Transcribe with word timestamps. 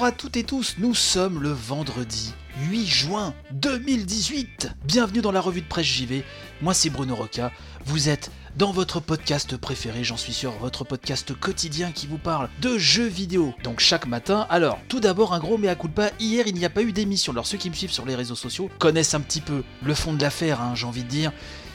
Bonjour 0.00 0.14
à 0.14 0.16
toutes 0.16 0.38
et 0.38 0.44
tous, 0.44 0.76
nous 0.78 0.94
sommes 0.94 1.42
le 1.42 1.50
vendredi 1.50 2.32
8 2.70 2.86
juin 2.86 3.34
2018. 3.52 4.70
Bienvenue 4.86 5.20
dans 5.20 5.30
la 5.30 5.42
revue 5.42 5.60
de 5.60 5.66
presse 5.66 5.84
JV. 5.84 6.24
Moi 6.62 6.72
c'est 6.72 6.88
Bruno 6.88 7.14
Roca. 7.14 7.52
Vous 7.84 8.08
êtes 8.08 8.30
dans 8.56 8.72
votre 8.72 9.00
podcast 9.00 9.58
préféré, 9.58 10.02
j'en 10.02 10.16
suis 10.16 10.32
sûr, 10.32 10.52
votre 10.52 10.84
podcast 10.84 11.38
quotidien 11.38 11.92
qui 11.92 12.06
vous 12.06 12.16
parle 12.16 12.48
de 12.62 12.78
jeux 12.78 13.08
vidéo. 13.08 13.52
Donc 13.62 13.80
chaque 13.80 14.06
matin. 14.06 14.46
Alors, 14.48 14.78
tout 14.88 15.00
d'abord 15.00 15.34
un 15.34 15.38
gros 15.38 15.58
mea 15.58 15.74
culpa. 15.74 16.12
Hier 16.18 16.46
il 16.46 16.54
n'y 16.54 16.64
a 16.64 16.70
pas 16.70 16.80
eu 16.80 16.92
d'émission. 16.92 17.32
Alors 17.32 17.46
ceux 17.46 17.58
qui 17.58 17.68
me 17.68 17.74
suivent 17.74 17.92
sur 17.92 18.06
les 18.06 18.14
réseaux 18.14 18.34
sociaux 18.34 18.70
connaissent 18.78 19.12
un 19.12 19.20
petit 19.20 19.42
peu 19.42 19.64
le 19.84 19.94
fond 19.94 20.14
de 20.14 20.22
l'affaire, 20.22 20.62
hein, 20.62 20.72
j'ai 20.74 20.86
envie 20.86 21.04
de 21.04 21.08
dire 21.08 21.30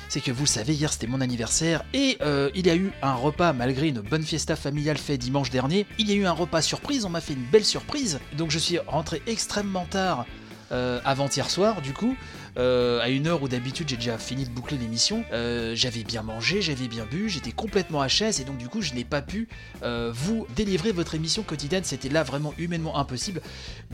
c'est 0.09 0.21
que 0.21 0.31
vous 0.31 0.45
savez, 0.45 0.73
hier 0.73 0.91
c'était 0.93 1.07
mon 1.07 1.21
anniversaire 1.21 1.83
et 1.93 2.17
euh, 2.21 2.49
il 2.55 2.67
y 2.67 2.69
a 2.69 2.75
eu 2.75 2.91
un 3.01 3.13
repas 3.15 3.53
malgré 3.53 3.89
une 3.89 4.01
bonne 4.01 4.23
fiesta 4.23 4.55
familiale 4.55 4.97
faite 4.97 5.19
dimanche 5.19 5.49
dernier. 5.49 5.85
Il 5.97 6.09
y 6.09 6.13
a 6.13 6.15
eu 6.15 6.25
un 6.25 6.31
repas 6.31 6.61
surprise, 6.61 7.05
on 7.05 7.09
m'a 7.09 7.21
fait 7.21 7.33
une 7.33 7.45
belle 7.45 7.65
surprise. 7.65 8.19
Donc 8.37 8.51
je 8.51 8.59
suis 8.59 8.79
rentré 8.79 9.21
extrêmement 9.27 9.85
tard 9.85 10.25
euh, 10.71 10.99
avant-hier 11.05 11.49
soir 11.49 11.81
du 11.81 11.93
coup. 11.93 12.15
euh, 12.57 13.01
à 13.01 13.09
une 13.09 13.27
heure 13.27 13.43
où 13.43 13.49
d'habitude 13.49 13.89
j'ai 13.89 13.97
déjà 13.97 14.17
fini 14.17 14.45
de 14.45 14.49
boucler 14.49 14.77
l'émission, 14.77 15.25
j'avais 15.73 16.03
bien 16.03 16.21
mangé, 16.21 16.61
j'avais 16.61 16.87
bien 16.87 17.05
bu, 17.05 17.29
j'étais 17.29 17.51
complètement 17.51 18.05
HS 18.05 18.39
et 18.39 18.45
donc 18.45 18.57
du 18.57 18.69
coup 18.69 18.81
je 18.81 18.93
n'ai 18.93 19.03
pas 19.03 19.21
pu 19.21 19.49
vous 19.83 20.47
délivrer 20.55 20.91
votre 20.93 21.15
émission 21.15 21.43
quotidienne, 21.43 21.83
c'était 21.83 22.09
là 22.09 22.23
vraiment 22.23 22.53
humainement 22.57 22.97
impossible. 22.97 23.41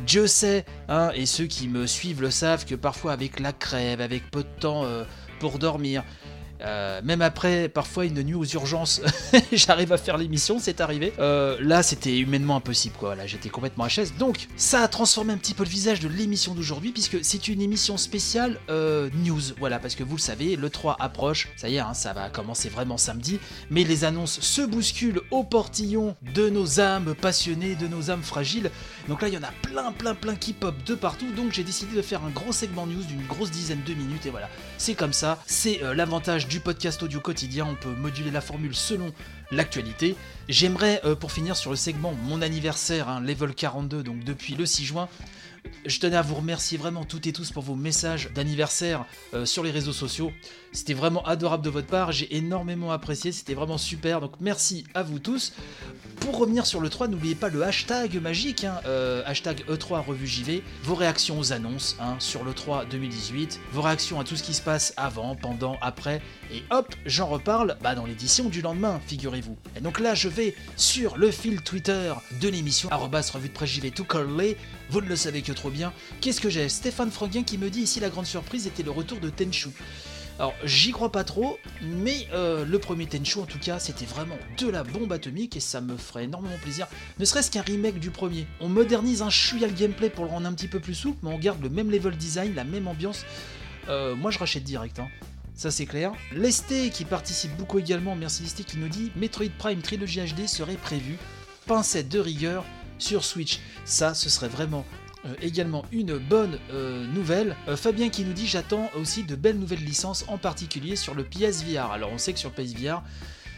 Dieu 0.06 0.28
sait, 0.28 0.66
hein, 0.90 1.12
et 1.16 1.26
ceux 1.26 1.46
qui 1.46 1.68
me 1.68 1.88
suivent 1.88 2.22
le 2.22 2.30
savent, 2.30 2.66
que 2.66 2.76
parfois 2.76 3.14
avec 3.14 3.40
la 3.40 3.52
crève, 3.52 4.00
avec 4.00 4.30
peu 4.30 4.44
de 4.44 4.60
temps 4.60 4.86
pour 5.42 5.58
dormir, 5.58 6.04
euh, 6.64 7.02
même 7.04 7.22
après 7.22 7.70
parfois 7.70 8.06
une 8.06 8.22
nuit 8.24 8.34
aux 8.34 8.46
urgences, 8.46 9.02
j'arrive 9.52 9.92
à 9.94 9.98
faire 9.98 10.18
l'émission, 10.18 10.60
c'est 10.60 10.82
arrivé. 10.82 11.14
Euh, 11.20 11.58
là, 11.62 11.84
c'était 11.84 12.18
humainement 12.18 12.58
impossible, 12.58 12.96
quoi. 12.98 13.16
Là, 13.16 13.28
j'étais 13.28 13.50
complètement 13.50 13.88
HS. 13.88 14.18
Donc, 14.20 14.48
ça 14.58 14.82
a 14.82 14.88
transformé 14.88 15.34
un 15.34 15.38
petit 15.38 15.54
peu 15.54 15.64
le 15.64 15.70
visage 15.70 16.00
de 16.00 16.08
l'émission 16.08 16.54
d'aujourd'hui, 16.54 16.92
puisque 16.92 17.24
c'est 17.24 17.48
une 17.48 17.62
émission 17.62 17.98
spéciale 17.98 18.60
euh, 18.70 19.10
news. 19.14 19.42
Voilà, 19.60 19.80
parce 19.80 19.96
que 19.96 20.04
vous 20.04 20.16
le 20.16 20.22
savez, 20.22 20.56
le 20.56 20.70
3 20.70 20.98
approche. 21.00 21.50
Ça 21.56 21.70
y 21.70 21.76
est, 21.76 21.80
hein, 21.80 21.94
ça 21.94 22.14
va 22.14 22.30
commencer 22.30 22.70
vraiment 22.70 22.98
samedi. 22.98 23.40
Mais 23.70 23.84
les 23.84 24.04
annonces 24.04 24.40
se 24.40 24.62
bousculent 24.62 25.22
au 25.32 25.44
portillon 25.44 26.16
de 26.34 26.50
nos 26.50 26.80
âmes 26.80 27.16
passionnées, 27.16 27.76
de 27.76 27.88
nos 27.88 28.12
âmes 28.12 28.24
fragiles. 28.24 28.72
Donc 29.08 29.22
là, 29.22 29.28
il 29.28 29.34
y 29.34 29.38
en 29.38 29.44
a 29.44 29.52
plein, 29.64 29.92
plein, 29.92 30.16
plein 30.16 30.36
qui 30.36 30.54
pop 30.54 30.76
de 30.86 30.96
partout. 30.96 31.32
Donc, 31.32 31.52
j'ai 31.54 31.64
décidé 31.64 31.96
de 31.96 32.02
faire 32.02 32.24
un 32.24 32.30
gros 32.30 32.52
segment 32.52 32.86
news 32.86 33.04
d'une 33.04 33.26
grosse 33.26 33.52
dizaine 33.52 33.82
de 33.86 33.94
minutes. 33.94 34.26
Et 34.26 34.30
voilà, 34.30 34.50
c'est 34.78 34.96
comme 34.96 35.14
ça. 35.14 35.40
C'est 35.48 35.82
l'avantage 35.96 36.48
du 36.52 36.60
podcast 36.60 37.02
audio 37.02 37.22
quotidien. 37.22 37.66
On 37.66 37.76
peut 37.76 37.96
moduler 37.96 38.30
la 38.30 38.42
formule 38.42 38.76
selon 38.76 39.14
l'actualité. 39.52 40.18
J'aimerais, 40.50 41.00
euh, 41.06 41.16
pour 41.16 41.32
finir 41.32 41.56
sur 41.56 41.72
le 41.72 41.78
segment 41.78 42.14
mon 42.26 42.42
anniversaire, 42.42 43.08
hein, 43.08 43.22
level 43.22 43.56
42, 43.56 44.04
donc 44.04 44.26
depuis 44.26 44.56
le 44.56 44.66
6 44.66 44.84
juin, 44.84 45.08
je 45.86 46.00
tenais 46.00 46.16
à 46.16 46.22
vous 46.22 46.36
remercier 46.36 46.78
vraiment 46.78 47.06
toutes 47.06 47.28
et 47.28 47.34
tous 47.34 47.52
pour 47.52 47.64
vos 47.64 47.76
messages 47.76 48.30
d'anniversaire 48.34 49.06
euh, 49.34 49.46
sur 49.46 49.64
les 49.64 49.72
réseaux 49.72 49.94
sociaux. 49.94 50.32
C'était 50.72 50.94
vraiment 50.94 51.24
adorable 51.26 51.64
de 51.64 51.70
votre 51.70 51.88
part, 51.88 52.12
j'ai 52.12 52.36
énormément 52.38 52.92
apprécié, 52.92 53.32
c'était 53.32 53.54
vraiment 53.54 53.78
super, 53.78 54.22
donc 54.22 54.34
merci 54.40 54.86
à 54.94 55.04
vous 55.04 55.20
tous. 55.20 55.54
Pour 56.22 56.38
revenir 56.38 56.66
sur 56.66 56.80
le 56.80 56.90
3, 56.90 57.08
n'oubliez 57.08 57.36
pas 57.36 57.50
le 57.50 57.64
hashtag 57.64 58.22
magique, 58.22 58.64
hein, 58.64 58.80
euh, 58.86 59.24
hashtag 59.26 59.66
E3 59.68 60.06
Revue 60.06 60.28
JV, 60.28 60.64
vos 60.84 60.96
réactions 60.96 61.40
aux 61.40 61.52
annonces 61.52 61.98
hein, 62.00 62.16
sur 62.20 62.44
le 62.44 62.54
3 62.54 62.86
2018, 62.86 63.60
vos 63.74 63.82
réactions 63.82 64.20
à 64.20 64.24
tout 64.24 64.36
ce 64.36 64.44
qui 64.44 64.54
se 64.54 64.62
passe 64.62 64.94
avant, 64.98 65.36
pendant, 65.36 65.78
après, 65.82 66.22
et 66.54 66.64
hop, 66.70 66.94
j'en 67.06 67.28
reparle 67.28 67.78
bah, 67.82 67.96
dans 67.96 68.06
l'édition 68.06 68.50
du 68.50 68.62
lendemain, 68.62 69.02
figurez-vous. 69.08 69.58
Et 69.76 69.82
donc 69.82 70.00
là, 70.00 70.16
je 70.16 70.30
vais 70.30 70.56
sur 70.78 71.18
le 71.18 71.32
fil 71.32 71.62
Twitter 71.62 72.14
de 72.40 72.48
l'émission, 72.48 72.90
arrobas 72.92 73.30
revue 73.34 73.50
de 73.50 73.54
presse 73.54 73.72
JV 73.72 73.92
tout 73.92 74.06
collé, 74.06 74.58
vous 74.90 75.02
ne 75.02 75.08
le 75.08 75.16
savez 75.16 75.42
que 75.42 75.51
trop 75.54 75.70
bien. 75.70 75.94
Qu'est-ce 76.22 76.42
que 76.42 76.50
j'ai 76.50 76.70
Stéphane 76.70 77.12
Franguin 77.12 77.44
qui 77.44 77.58
me 77.58 77.70
dit 77.70 77.82
ici 77.82 78.00
la 78.00 78.10
grande 78.10 78.26
surprise 78.26 78.68
était 78.68 78.84
le 78.84 78.92
retour 78.92 79.20
de 79.20 79.30
Tenchu. 79.30 79.70
Alors 80.40 80.56
j'y 80.64 80.92
crois 80.92 81.12
pas 81.12 81.24
trop, 81.24 81.60
mais 81.84 82.28
euh, 82.34 82.66
le 82.66 82.80
premier 82.80 83.06
Tenchu 83.06 83.38
en 83.38 83.46
tout 83.46 83.60
cas 83.60 83.78
c'était 83.78 84.06
vraiment 84.06 84.38
de 84.58 84.70
la 84.70 84.84
bombe 84.84 85.12
atomique 85.14 85.56
et 85.56 85.60
ça 85.60 85.82
me 85.82 85.98
ferait 85.98 86.24
énormément 86.24 86.58
plaisir, 86.62 86.88
ne 87.20 87.26
serait-ce 87.26 87.52
qu'un 87.52 87.62
remake 87.62 88.00
du 88.00 88.10
premier. 88.10 88.48
On 88.60 88.68
modernise 88.68 89.22
un 89.22 89.30
chouïa 89.30 89.68
le 89.68 89.74
gameplay 89.74 90.10
pour 90.10 90.26
le 90.26 90.32
rendre 90.32 90.48
un 90.48 90.54
petit 90.54 90.68
peu 90.68 90.80
plus 90.80 90.96
souple, 90.96 91.20
mais 91.22 91.30
on 91.30 91.38
garde 91.38 91.62
le 91.62 91.70
même 91.70 91.92
level 91.92 92.18
design, 92.18 92.56
la 92.56 92.64
même 92.64 92.88
ambiance. 92.88 93.24
Euh, 93.88 94.16
moi 94.16 94.32
je 94.32 94.40
rachète 94.40 94.64
direct, 94.64 94.98
hein. 95.00 95.10
ça 95.54 95.70
c'est 95.70 95.86
clair. 95.86 96.12
Lesté 96.32 96.90
qui 96.90 97.06
participe 97.06 97.56
beaucoup 97.58 97.78
également, 97.78 98.16
merci 98.16 98.42
Lesté 98.42 98.64
qui 98.64 98.78
nous 98.78 98.90
dit 98.90 99.12
Metroid 99.16 99.52
Prime 99.60 99.82
Trilogy 99.82 100.22
HD 100.22 100.48
serait 100.48 100.76
prévu, 100.76 101.18
pincette 101.68 102.10
de 102.10 102.20
rigueur 102.20 102.66
sur 102.98 103.26
Switch. 103.26 103.60
Ça 103.86 104.16
ce 104.16 104.28
serait 104.28 104.50
vraiment 104.50 104.86
euh, 105.26 105.36
également 105.42 105.86
une 105.92 106.18
bonne 106.18 106.58
euh, 106.72 107.06
nouvelle. 107.06 107.56
Euh, 107.68 107.78
Fabien 107.78 108.10
qui 108.10 108.24
nous 108.26 108.34
dit 108.34 108.48
j'attends 108.48 108.90
aussi 108.96 109.24
de 109.24 109.36
belles 109.36 109.60
nouvelles 109.60 109.84
licences, 109.84 110.26
en 110.28 110.40
particulier 110.40 110.96
sur 110.96 111.14
le 111.14 111.24
PSVR. 111.24 111.92
Alors 111.92 112.12
on 112.12 112.18
sait 112.18 112.34
que 112.34 112.40
sur 112.40 112.52
PSVR, 112.52 113.04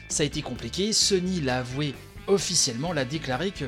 ça 0.09 0.23
a 0.23 0.25
été 0.25 0.41
compliqué. 0.41 0.91
Sony 0.91 1.39
l'a 1.39 1.59
avoué 1.59 1.93
officiellement, 2.27 2.91
l'a 2.91 3.05
déclaré 3.05 3.51
que 3.51 3.65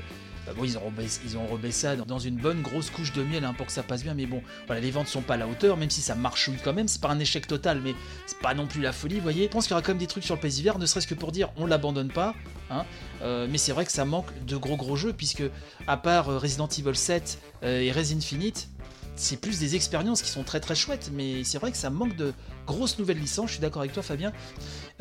euh, 0.47 0.53
bon, 0.53 0.63
ils 0.63 0.77
ont, 0.77 0.81
rebaissé, 0.81 1.21
ils 1.25 1.37
ont 1.37 1.47
ça 1.71 1.95
dans 1.95 2.19
une 2.19 2.35
bonne 2.35 2.61
grosse 2.61 2.89
couche 2.89 3.11
de 3.13 3.23
miel 3.23 3.45
hein, 3.45 3.53
pour 3.55 3.65
que 3.65 3.71
ça 3.71 3.83
passe 3.83 4.03
bien, 4.03 4.13
mais 4.13 4.25
bon, 4.25 4.41
voilà, 4.67 4.81
les 4.81 4.91
ventes 4.91 5.07
sont 5.07 5.21
pas 5.21 5.35
à 5.35 5.37
la 5.37 5.47
hauteur, 5.47 5.77
même 5.77 5.89
si 5.89 6.01
ça 6.01 6.15
marchouille 6.15 6.57
quand 6.63 6.73
même, 6.73 6.87
c'est 6.87 7.01
pas 7.01 7.09
un 7.09 7.19
échec 7.19 7.47
total, 7.47 7.81
mais 7.83 7.95
c'est 8.25 8.39
pas 8.39 8.53
non 8.53 8.67
plus 8.67 8.81
la 8.81 8.91
folie, 8.91 9.15
vous 9.15 9.21
voyez. 9.21 9.45
Je 9.45 9.49
pense 9.49 9.65
qu'il 9.65 9.71
y 9.71 9.73
aura 9.73 9.81
quand 9.81 9.91
même 9.91 9.97
des 9.97 10.07
trucs 10.07 10.23
sur 10.23 10.35
le 10.35 10.41
PSVR, 10.41 10.77
ne 10.77 10.85
serait-ce 10.85 11.07
que 11.07 11.15
pour 11.15 11.31
dire 11.31 11.49
on 11.57 11.65
l'abandonne 11.65 12.09
pas, 12.09 12.35
hein, 12.69 12.85
euh, 13.21 13.47
mais 13.49 13.57
c'est 13.57 13.71
vrai 13.71 13.85
que 13.85 13.91
ça 13.91 14.05
manque 14.05 14.27
de 14.45 14.57
gros 14.57 14.77
gros 14.77 14.95
jeux, 14.95 15.13
puisque 15.13 15.43
à 15.87 15.97
part 15.97 16.29
euh, 16.29 16.37
Resident 16.37 16.67
Evil 16.67 16.95
7 16.95 17.39
euh, 17.63 17.81
et 17.81 17.91
Res 17.91 18.13
Infinite, 18.15 18.69
c'est 19.15 19.39
plus 19.39 19.59
des 19.59 19.75
expériences 19.75 20.21
qui 20.21 20.29
sont 20.29 20.43
très 20.43 20.59
très 20.59 20.75
chouettes, 20.75 21.09
mais 21.13 21.43
c'est 21.43 21.57
vrai 21.57 21.71
que 21.71 21.77
ça 21.77 21.89
manque 21.89 22.15
de 22.15 22.33
grosses 22.65 22.99
nouvelles 22.99 23.19
licences, 23.19 23.47
je 23.47 23.53
suis 23.53 23.61
d'accord 23.61 23.81
avec 23.81 23.93
toi 23.93 24.03
Fabien. 24.03 24.33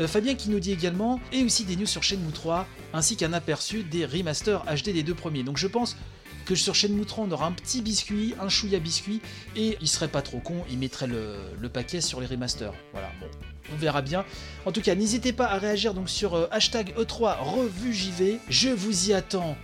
Euh, 0.00 0.08
Fabien 0.08 0.34
qui 0.34 0.50
nous 0.50 0.60
dit 0.60 0.72
également, 0.72 1.20
et 1.32 1.42
aussi 1.44 1.64
des 1.64 1.76
news 1.76 1.86
sur 1.86 2.02
Shenmue 2.02 2.32
3, 2.32 2.66
ainsi 2.92 3.16
qu'un 3.16 3.32
aperçu 3.32 3.82
des 3.82 4.06
remasters 4.06 4.64
HD 4.64 4.90
des 4.90 5.02
deux 5.02 5.14
premiers. 5.14 5.42
Donc 5.42 5.56
je 5.56 5.66
pense 5.66 5.96
que 6.44 6.54
sur 6.54 6.74
Shenmue 6.74 7.06
3 7.06 7.24
on 7.24 7.30
aura 7.32 7.46
un 7.46 7.52
petit 7.52 7.82
biscuit, 7.82 8.34
un 8.40 8.48
chouïa 8.48 8.78
biscuit, 8.78 9.20
et 9.56 9.78
il 9.80 9.88
serait 9.88 10.08
pas 10.08 10.22
trop 10.22 10.40
con, 10.40 10.64
il 10.70 10.78
mettrait 10.78 11.06
le, 11.06 11.36
le 11.58 11.68
paquet 11.68 12.00
sur 12.00 12.20
les 12.20 12.26
remasters. 12.26 12.74
Voilà, 12.92 13.10
bon, 13.20 13.26
on 13.72 13.76
verra 13.76 14.02
bien. 14.02 14.24
En 14.66 14.72
tout 14.72 14.82
cas, 14.82 14.94
n'hésitez 14.94 15.32
pas 15.32 15.46
à 15.46 15.58
réagir 15.58 15.94
donc 15.94 16.10
sur 16.10 16.34
euh, 16.34 16.46
hashtag 16.50 16.94
E3 16.98 17.38
revue 17.40 17.94
JV, 17.94 18.38
je 18.48 18.68
vous 18.68 19.10
y 19.10 19.12
attends 19.14 19.56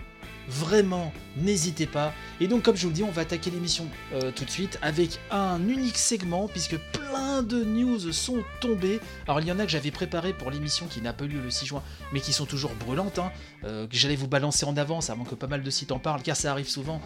Vraiment, 0.47 1.13
n'hésitez 1.37 1.85
pas. 1.85 2.13
Et 2.39 2.47
donc, 2.47 2.63
comme 2.63 2.75
je 2.75 2.83
vous 2.83 2.89
le 2.89 2.95
dis, 2.95 3.03
on 3.03 3.11
va 3.11 3.23
attaquer 3.23 3.51
l'émission 3.51 3.87
euh, 4.13 4.31
tout 4.31 4.45
de 4.45 4.49
suite 4.49 4.79
avec 4.81 5.19
un 5.29 5.59
unique 5.67 5.97
segment, 5.97 6.47
puisque 6.47 6.77
plein 6.77 7.43
de 7.43 7.63
news 7.63 8.11
sont 8.11 8.43
tombées. 8.59 8.99
Alors, 9.27 9.39
il 9.39 9.47
y 9.47 9.51
en 9.51 9.59
a 9.59 9.65
que 9.65 9.71
j'avais 9.71 9.91
préparé 9.91 10.33
pour 10.33 10.51
l'émission 10.51 10.87
qui 10.87 11.01
n'a 11.01 11.13
pas 11.13 11.25
eu 11.25 11.29
lieu 11.29 11.41
le 11.41 11.51
6 11.51 11.65
juin, 11.65 11.83
mais 12.13 12.19
qui 12.19 12.33
sont 12.33 12.45
toujours 12.45 12.73
brûlantes, 12.75 13.19
hein, 13.19 13.31
euh, 13.63 13.87
que 13.87 13.95
j'allais 13.95 14.15
vous 14.15 14.27
balancer 14.27 14.65
en 14.65 14.77
avance 14.77 15.09
avant 15.09 15.23
que 15.23 15.35
pas 15.35 15.47
mal 15.47 15.63
de 15.63 15.69
sites 15.69 15.91
en 15.91 15.99
parlent, 15.99 16.21
car 16.21 16.35
ça 16.35 16.51
arrive 16.51 16.69
souvent. 16.69 17.01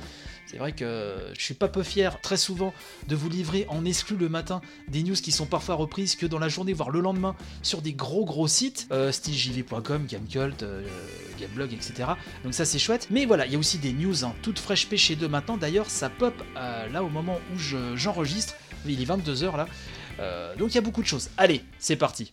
C'est 0.46 0.58
vrai 0.58 0.74
que 0.74 1.18
je 1.38 1.44
suis 1.44 1.54
pas 1.54 1.68
peu 1.68 1.84
fier, 1.84 2.22
très 2.22 2.38
souvent, 2.38 2.74
de 3.08 3.16
vous 3.16 3.30
livrer 3.30 3.66
en 3.70 3.84
exclu 3.84 4.16
le 4.16 4.30
matin 4.30 4.62
des 4.88 5.02
news 5.02 5.16
qui 5.16 5.32
sont 5.32 5.48
parfois 5.48 5.76
reprises 5.76 6.16
que 6.16 6.26
dans 6.26 6.40
la 6.40 6.50
journée, 6.50 6.74
voire 6.74 6.92
le 6.92 7.00
lendemain, 7.00 7.36
sur 7.64 7.82
des 7.82 7.94
gros 7.94 8.26
gros 8.26 8.48
sites, 8.48 8.88
euh, 8.92 9.12
stylegv.com, 9.12 10.06
Gamecult, 10.08 10.64
euh, 10.64 10.88
Gameblog, 11.40 11.74
etc. 11.74 12.10
Donc 12.44 12.54
ça 12.54 12.66
c'est 12.66 12.80
chouette. 12.80 13.08
Mais 13.10 13.26
voilà, 13.26 13.46
il 13.46 13.54
y 13.54 13.56
a 13.56 13.60
aussi 13.60 13.80
des 13.80 13.92
news 13.92 14.15
hein, 14.24 14.34
toutes 14.42 14.60
fraîches 14.60 14.88
pêchées 14.88 15.16
de 15.16 15.28
maintenant. 15.28 15.58
D'ailleurs, 15.58 15.90
ça 15.90 16.10
pop 16.10 16.34
euh, 16.58 16.88
là 16.90 17.04
au 17.04 17.10
moment 17.10 17.40
où 17.54 17.58
je- 17.60 17.96
j'enregistre. 17.96 18.54
il 18.86 19.02
est 19.02 19.06
22h 19.06 19.58
là. 19.58 19.68
Euh, 20.20 20.56
donc 20.56 20.72
il 20.72 20.76
y 20.76 20.78
a 20.78 20.82
beaucoup 20.82 21.02
de 21.02 21.08
choses. 21.08 21.30
Allez, 21.38 21.64
c'est 21.80 21.96
parti. 21.98 22.32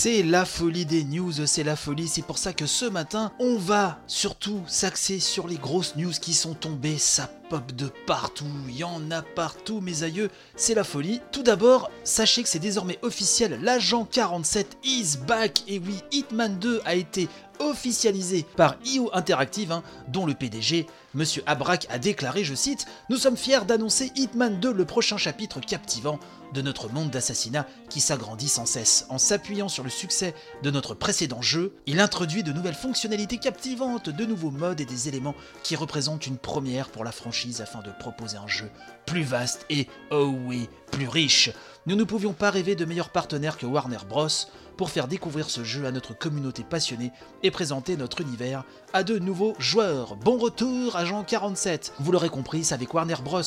C'est 0.00 0.22
la 0.22 0.44
folie 0.44 0.86
des 0.86 1.02
news, 1.02 1.44
c'est 1.44 1.64
la 1.64 1.74
folie, 1.74 2.06
c'est 2.06 2.22
pour 2.22 2.38
ça 2.38 2.52
que 2.52 2.66
ce 2.66 2.84
matin, 2.84 3.32
on 3.40 3.58
va 3.58 3.98
surtout 4.06 4.62
s'axer 4.68 5.18
sur 5.18 5.48
les 5.48 5.56
grosses 5.56 5.96
news 5.96 6.12
qui 6.12 6.34
sont 6.34 6.54
tombées, 6.54 6.98
ça 6.98 7.28
pop 7.50 7.72
de 7.72 7.90
partout, 8.06 8.44
il 8.68 8.76
y 8.76 8.84
en 8.84 9.10
a 9.10 9.22
partout 9.22 9.80
mes 9.80 10.04
aïeux, 10.04 10.30
c'est 10.54 10.74
la 10.74 10.84
folie. 10.84 11.20
Tout 11.32 11.42
d'abord, 11.42 11.90
sachez 12.04 12.44
que 12.44 12.48
c'est 12.48 12.60
désormais 12.60 13.00
officiel, 13.02 13.58
l'agent 13.60 14.04
47 14.04 14.76
is 14.84 15.16
back, 15.26 15.64
et 15.66 15.80
oui, 15.80 15.96
Hitman 16.12 16.60
2 16.60 16.80
a 16.84 16.94
été 16.94 17.28
officialisé 17.60 18.44
par 18.56 18.76
IO 18.84 19.10
Interactive, 19.12 19.72
hein, 19.72 19.82
dont 20.08 20.26
le 20.26 20.34
PDG, 20.34 20.86
Monsieur 21.14 21.42
Abrak, 21.46 21.86
a 21.90 21.98
déclaré, 21.98 22.44
je 22.44 22.54
cite, 22.54 22.86
Nous 23.08 23.16
sommes 23.16 23.36
fiers 23.36 23.64
d'annoncer 23.66 24.12
Hitman 24.14 24.60
2, 24.60 24.72
le 24.72 24.84
prochain 24.84 25.16
chapitre 25.16 25.60
captivant 25.60 26.18
de 26.52 26.62
notre 26.62 26.90
monde 26.90 27.10
d'assassinat 27.10 27.66
qui 27.90 28.00
s'agrandit 28.00 28.48
sans 28.48 28.66
cesse. 28.66 29.06
En 29.08 29.18
s'appuyant 29.18 29.68
sur 29.68 29.84
le 29.84 29.90
succès 29.90 30.34
de 30.62 30.70
notre 30.70 30.94
précédent 30.94 31.42
jeu, 31.42 31.74
il 31.86 32.00
introduit 32.00 32.42
de 32.42 32.52
nouvelles 32.52 32.74
fonctionnalités 32.74 33.38
captivantes, 33.38 34.08
de 34.08 34.24
nouveaux 34.24 34.50
modes 34.50 34.80
et 34.80 34.86
des 34.86 35.08
éléments 35.08 35.34
qui 35.62 35.76
représentent 35.76 36.26
une 36.26 36.38
première 36.38 36.88
pour 36.88 37.04
la 37.04 37.12
franchise 37.12 37.60
afin 37.60 37.80
de 37.80 37.90
proposer 37.98 38.36
un 38.36 38.48
jeu 38.48 38.70
plus 39.06 39.22
vaste 39.22 39.64
et, 39.70 39.88
oh 40.10 40.34
oui, 40.46 40.68
plus 40.90 41.08
riche. 41.08 41.50
Nous 41.88 41.96
ne 41.96 42.04
pouvions 42.04 42.34
pas 42.34 42.50
rêver 42.50 42.74
de 42.74 42.84
meilleurs 42.84 43.08
partenaires 43.08 43.56
que 43.56 43.64
Warner 43.64 44.04
Bros. 44.06 44.28
pour 44.76 44.90
faire 44.90 45.08
découvrir 45.08 45.48
ce 45.48 45.64
jeu 45.64 45.86
à 45.86 45.90
notre 45.90 46.12
communauté 46.12 46.62
passionnée 46.62 47.12
et 47.42 47.50
présenter 47.50 47.96
notre 47.96 48.20
univers 48.20 48.64
à 48.92 49.02
de 49.02 49.18
nouveaux 49.18 49.54
joueurs. 49.58 50.14
Bon 50.16 50.36
retour, 50.36 50.96
Agent 50.96 51.24
47 51.24 51.94
Vous 51.98 52.12
l'aurez 52.12 52.28
compris, 52.28 52.62
c'est 52.62 52.74
avec 52.74 52.92
Warner 52.92 53.14
Bros 53.24 53.40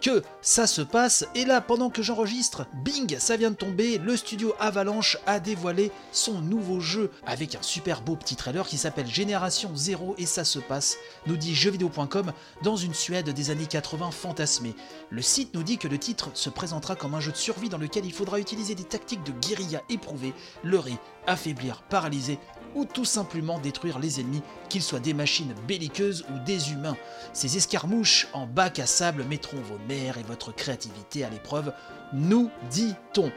que 0.00 0.22
ça 0.42 0.66
se 0.66 0.82
passe. 0.82 1.26
Et 1.34 1.44
là, 1.44 1.60
pendant 1.60 1.90
que 1.90 2.02
j'enregistre, 2.02 2.66
bing, 2.84 3.18
ça 3.18 3.36
vient 3.36 3.50
de 3.50 3.56
tomber, 3.56 3.98
le 3.98 4.16
studio 4.16 4.54
Avalanche 4.58 5.18
a 5.26 5.40
dévoilé 5.40 5.92
son 6.12 6.40
nouveau 6.40 6.80
jeu 6.80 7.10
avec 7.26 7.54
un 7.54 7.62
super 7.62 8.02
beau 8.02 8.16
petit 8.16 8.36
trailer 8.36 8.66
qui 8.66 8.78
s'appelle 8.78 9.06
Génération 9.06 9.70
0 9.74 10.14
et 10.18 10.26
ça 10.26 10.44
se 10.44 10.58
passe, 10.58 10.96
nous 11.26 11.36
dit 11.36 11.54
jeuxvideo.com, 11.54 12.32
dans 12.62 12.76
une 12.76 12.94
Suède 12.94 13.30
des 13.30 13.50
années 13.50 13.66
80 13.66 14.10
fantasmée. 14.10 14.74
Le 15.10 15.22
site 15.22 15.54
nous 15.54 15.62
dit 15.62 15.78
que 15.78 15.88
le 15.88 15.98
titre 15.98 16.30
se 16.34 16.50
présentera 16.50 16.96
comme 16.96 17.14
un 17.14 17.20
jeu 17.20 17.32
de 17.32 17.36
survie 17.36 17.68
dans 17.68 17.78
lequel 17.78 18.04
il 18.04 18.12
faudra 18.12 18.38
utiliser 18.38 18.74
des 18.74 18.84
tactiques 18.84 19.24
de 19.24 19.32
guérilla 19.32 19.82
éprouvées, 19.88 20.34
leurrer, 20.64 20.98
affaiblir, 21.26 21.82
paralyser 21.82 22.38
ou 22.74 22.84
tout 22.84 23.04
simplement 23.04 23.58
détruire 23.58 23.98
les 23.98 24.20
ennemis, 24.20 24.42
qu'ils 24.68 24.82
soient 24.82 25.00
des 25.00 25.14
machines 25.14 25.54
belliqueuses 25.66 26.24
ou 26.30 26.44
des 26.44 26.72
humains. 26.72 26.96
Ces 27.32 27.56
escarmouches 27.56 28.28
en 28.32 28.46
bac 28.46 28.78
à 28.78 28.86
sable 28.86 29.24
mettront 29.24 29.60
vos 29.60 29.78
nerfs 29.88 30.18
et 30.18 30.22
votre 30.22 30.54
créativité 30.54 31.24
à 31.24 31.30
l'épreuve, 31.30 31.72
nous 32.12 32.50
dit-on. 32.70 33.30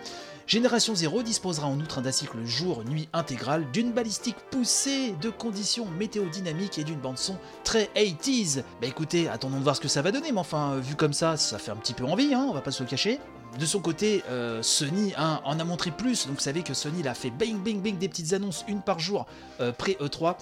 Génération 0.45 0.93
0 0.93 1.23
disposera 1.23 1.67
en 1.67 1.79
outre 1.79 2.01
d'un 2.01 2.11
cycle 2.11 2.43
jour-nuit 2.43 3.07
intégral, 3.13 3.71
d'une 3.71 3.93
balistique 3.93 4.35
poussée, 4.51 5.15
de 5.21 5.29
conditions 5.29 5.85
météodynamiques 5.97 6.77
et 6.77 6.83
d'une 6.83 6.99
bande-son 6.99 7.37
très 7.63 7.89
80s. 7.95 8.63
Bah 8.81 8.87
écoutez, 8.87 9.29
attendons 9.29 9.57
de 9.57 9.63
voir 9.63 9.77
ce 9.77 9.81
que 9.81 9.87
ça 9.87 10.01
va 10.01 10.11
donner, 10.11 10.33
mais 10.33 10.39
enfin, 10.39 10.75
vu 10.77 10.95
comme 10.95 11.13
ça, 11.13 11.37
ça 11.37 11.59
fait 11.59 11.71
un 11.71 11.77
petit 11.77 11.93
peu 11.93 12.03
envie, 12.03 12.33
hein, 12.33 12.45
on 12.49 12.53
va 12.53 12.61
pas 12.61 12.71
se 12.71 12.83
le 12.83 12.89
cacher. 12.89 13.19
De 13.59 13.65
son 13.67 13.79
côté, 13.79 14.23
euh, 14.29 14.63
Sony 14.63 15.13
hein, 15.15 15.39
en 15.45 15.59
a 15.59 15.63
montré 15.63 15.91
plus, 15.91 16.25
donc 16.25 16.37
vous 16.37 16.41
savez 16.41 16.63
que 16.63 16.73
Sony 16.73 17.03
l'a 17.03 17.13
fait 17.13 17.29
bing 17.29 17.61
bing 17.61 17.81
bing 17.81 17.97
des 17.99 18.09
petites 18.09 18.33
annonces, 18.33 18.65
une 18.67 18.81
par 18.81 18.99
jour, 18.99 19.27
euh, 19.59 19.71
pré-E3. 19.71 20.37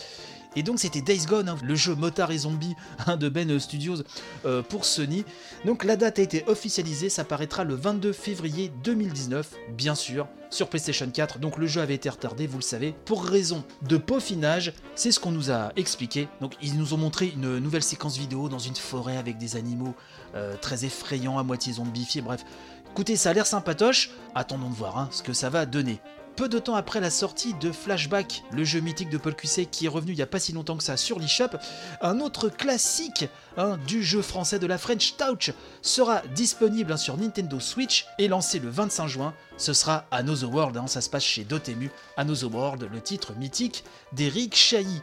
Et 0.56 0.64
donc 0.64 0.80
c'était 0.80 1.02
Days 1.02 1.26
Gone, 1.28 1.50
hein, 1.50 1.58
le 1.64 1.76
jeu 1.76 1.96
motard 1.96 2.32
et 2.32 2.40
zombie 2.40 2.76
hein, 3.08 3.18
de 3.18 3.28
Ben 3.30 3.58
Studios 3.60 4.04
euh, 4.46 4.62
pour 4.62 4.86
Sony. 4.86 5.26
Donc 5.66 5.84
la 5.84 5.98
date 5.98 6.20
a 6.20 6.22
été 6.22 6.44
officialisée, 6.48 7.10
ça 7.10 7.26
paraîtra 7.26 7.66
le 7.66 7.76
22 7.76 8.14
février 8.14 8.72
2019, 8.84 9.56
bien 9.76 9.96
sûr, 9.96 10.28
sur 10.50 10.70
PlayStation 10.70 11.10
4. 11.10 11.40
Donc 11.40 11.58
le 11.58 11.68
jeu 11.68 11.82
avait 11.82 11.96
été 11.96 12.10
retardé, 12.10 12.48
vous 12.48 12.58
le 12.58 12.64
savez, 12.64 12.94
pour 13.06 13.26
raison 13.26 13.64
de 13.82 13.98
peaufinage. 13.98 14.74
C'est 14.96 15.12
ce 15.12 15.20
qu'on 15.20 15.32
nous 15.32 15.52
a 15.52 15.72
expliqué. 15.76 16.28
Donc 16.40 16.56
ils 16.62 16.78
nous 16.78 16.94
ont 16.94 16.98
montré 16.98 17.32
une 17.34 17.60
nouvelle 17.60 17.84
séquence 17.84 18.18
vidéo 18.18 18.50
dans 18.50 18.60
une 18.60 18.76
forêt 18.76 19.18
avec 19.18 19.38
des 19.38 19.56
animaux 19.56 19.96
très 20.62 20.86
effrayants, 20.86 21.38
à 21.38 21.44
moitié 21.44 21.74
zombifiés, 21.74 22.22
bref. 22.22 22.46
Écoutez, 22.92 23.16
ça 23.16 23.30
a 23.30 23.34
l'air 23.34 23.48
sympatoche. 23.48 24.10
Attendons 24.36 24.70
de 24.70 24.76
voir 24.76 24.98
hein, 24.98 25.08
ce 25.12 25.24
que 25.24 25.32
ça 25.32 25.50
va 25.50 25.66
donner. 25.66 26.02
Peu 26.36 26.50
de 26.50 26.60
temps 26.60 26.76
après 26.76 27.00
la 27.00 27.10
sortie 27.10 27.54
de 27.54 27.72
Flashback, 27.72 28.44
le 28.52 28.66
jeu 28.66 28.82
mythique 28.82 29.10
de 29.10 29.18
Paul 29.18 29.34
Cuisset 29.34 29.66
qui 29.66 29.86
est 29.86 29.90
revenu 29.90 30.12
il 30.12 30.16
n'y 30.16 30.22
a 30.22 30.28
pas 30.28 30.40
si 30.40 30.52
longtemps 30.52 30.76
que 30.76 30.84
ça 30.84 30.98
sur 30.98 31.18
l'eShop, 31.18 31.58
un 32.02 32.20
autre 32.20 32.50
classique 32.50 33.30
hein, 33.56 33.78
du 33.88 34.04
jeu 34.04 34.22
français 34.22 34.60
de 34.60 34.68
la 34.68 34.78
French 34.78 35.16
Touch 35.16 35.52
sera 35.82 36.22
disponible 36.36 36.92
hein, 36.92 36.98
sur 36.98 37.16
Nintendo 37.16 37.62
Switch 37.62 38.08
et 38.18 38.28
lancé 38.28 38.60
le 38.60 38.70
25 38.70 39.08
juin. 39.08 39.34
Ce 39.56 39.72
sera 39.72 40.04
Another 40.12 40.54
World, 40.54 40.78
ça 40.88 41.00
se 41.00 41.10
passe 41.10 41.24
chez 41.24 41.46
Dotemu. 41.46 41.92
Another 42.18 42.54
World, 42.54 42.90
le 42.92 43.00
titre 43.00 43.34
mythique 43.38 43.86
d'Eric 44.12 44.54
Chahi. 44.54 45.02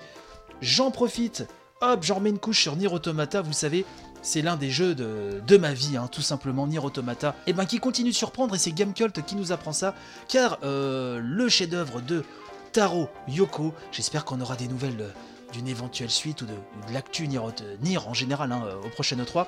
J'en 0.60 0.90
profite, 0.90 1.46
hop, 1.80 2.02
j'en 2.02 2.16
remets 2.16 2.30
une 2.30 2.38
couche 2.38 2.60
sur 2.60 2.76
Nier 2.76 2.92
Automata, 2.92 3.40
vous 3.40 3.52
savez, 3.54 3.86
c'est 4.28 4.42
l'un 4.42 4.56
des 4.56 4.70
jeux 4.70 4.94
de, 4.94 5.56
ma 5.56 5.72
vie, 5.72 5.96
hein, 5.96 6.06
tout 6.12 6.20
simplement, 6.20 6.66
Nier 6.66 6.80
Automata, 6.80 7.34
et 7.46 7.54
ben 7.54 7.64
qui 7.64 7.78
continue 7.78 8.10
de 8.10 8.14
surprendre, 8.14 8.54
et 8.54 8.58
c'est 8.58 8.72
Gamecult 8.72 9.24
qui 9.24 9.36
nous 9.36 9.52
apprend 9.52 9.72
ça, 9.72 9.94
car 10.28 10.58
euh, 10.64 11.18
le 11.22 11.48
chef-d'œuvre 11.48 12.02
de 12.02 12.24
Taro 12.72 13.08
Yoko, 13.26 13.72
j'espère 13.90 14.26
qu'on 14.26 14.42
aura 14.42 14.56
des 14.56 14.68
nouvelles 14.68 15.00
euh, 15.00 15.10
d'une 15.52 15.68
éventuelle 15.68 16.10
suite 16.10 16.42
ou 16.42 16.46
de, 16.46 16.54
l'actu 16.92 17.28
Nier, 17.28 17.40
Nier, 17.82 17.98
en 17.98 18.14
général 18.14 18.52
hein, 18.52 18.62
au 18.84 18.88
prochain 18.88 19.16
E3. 19.16 19.46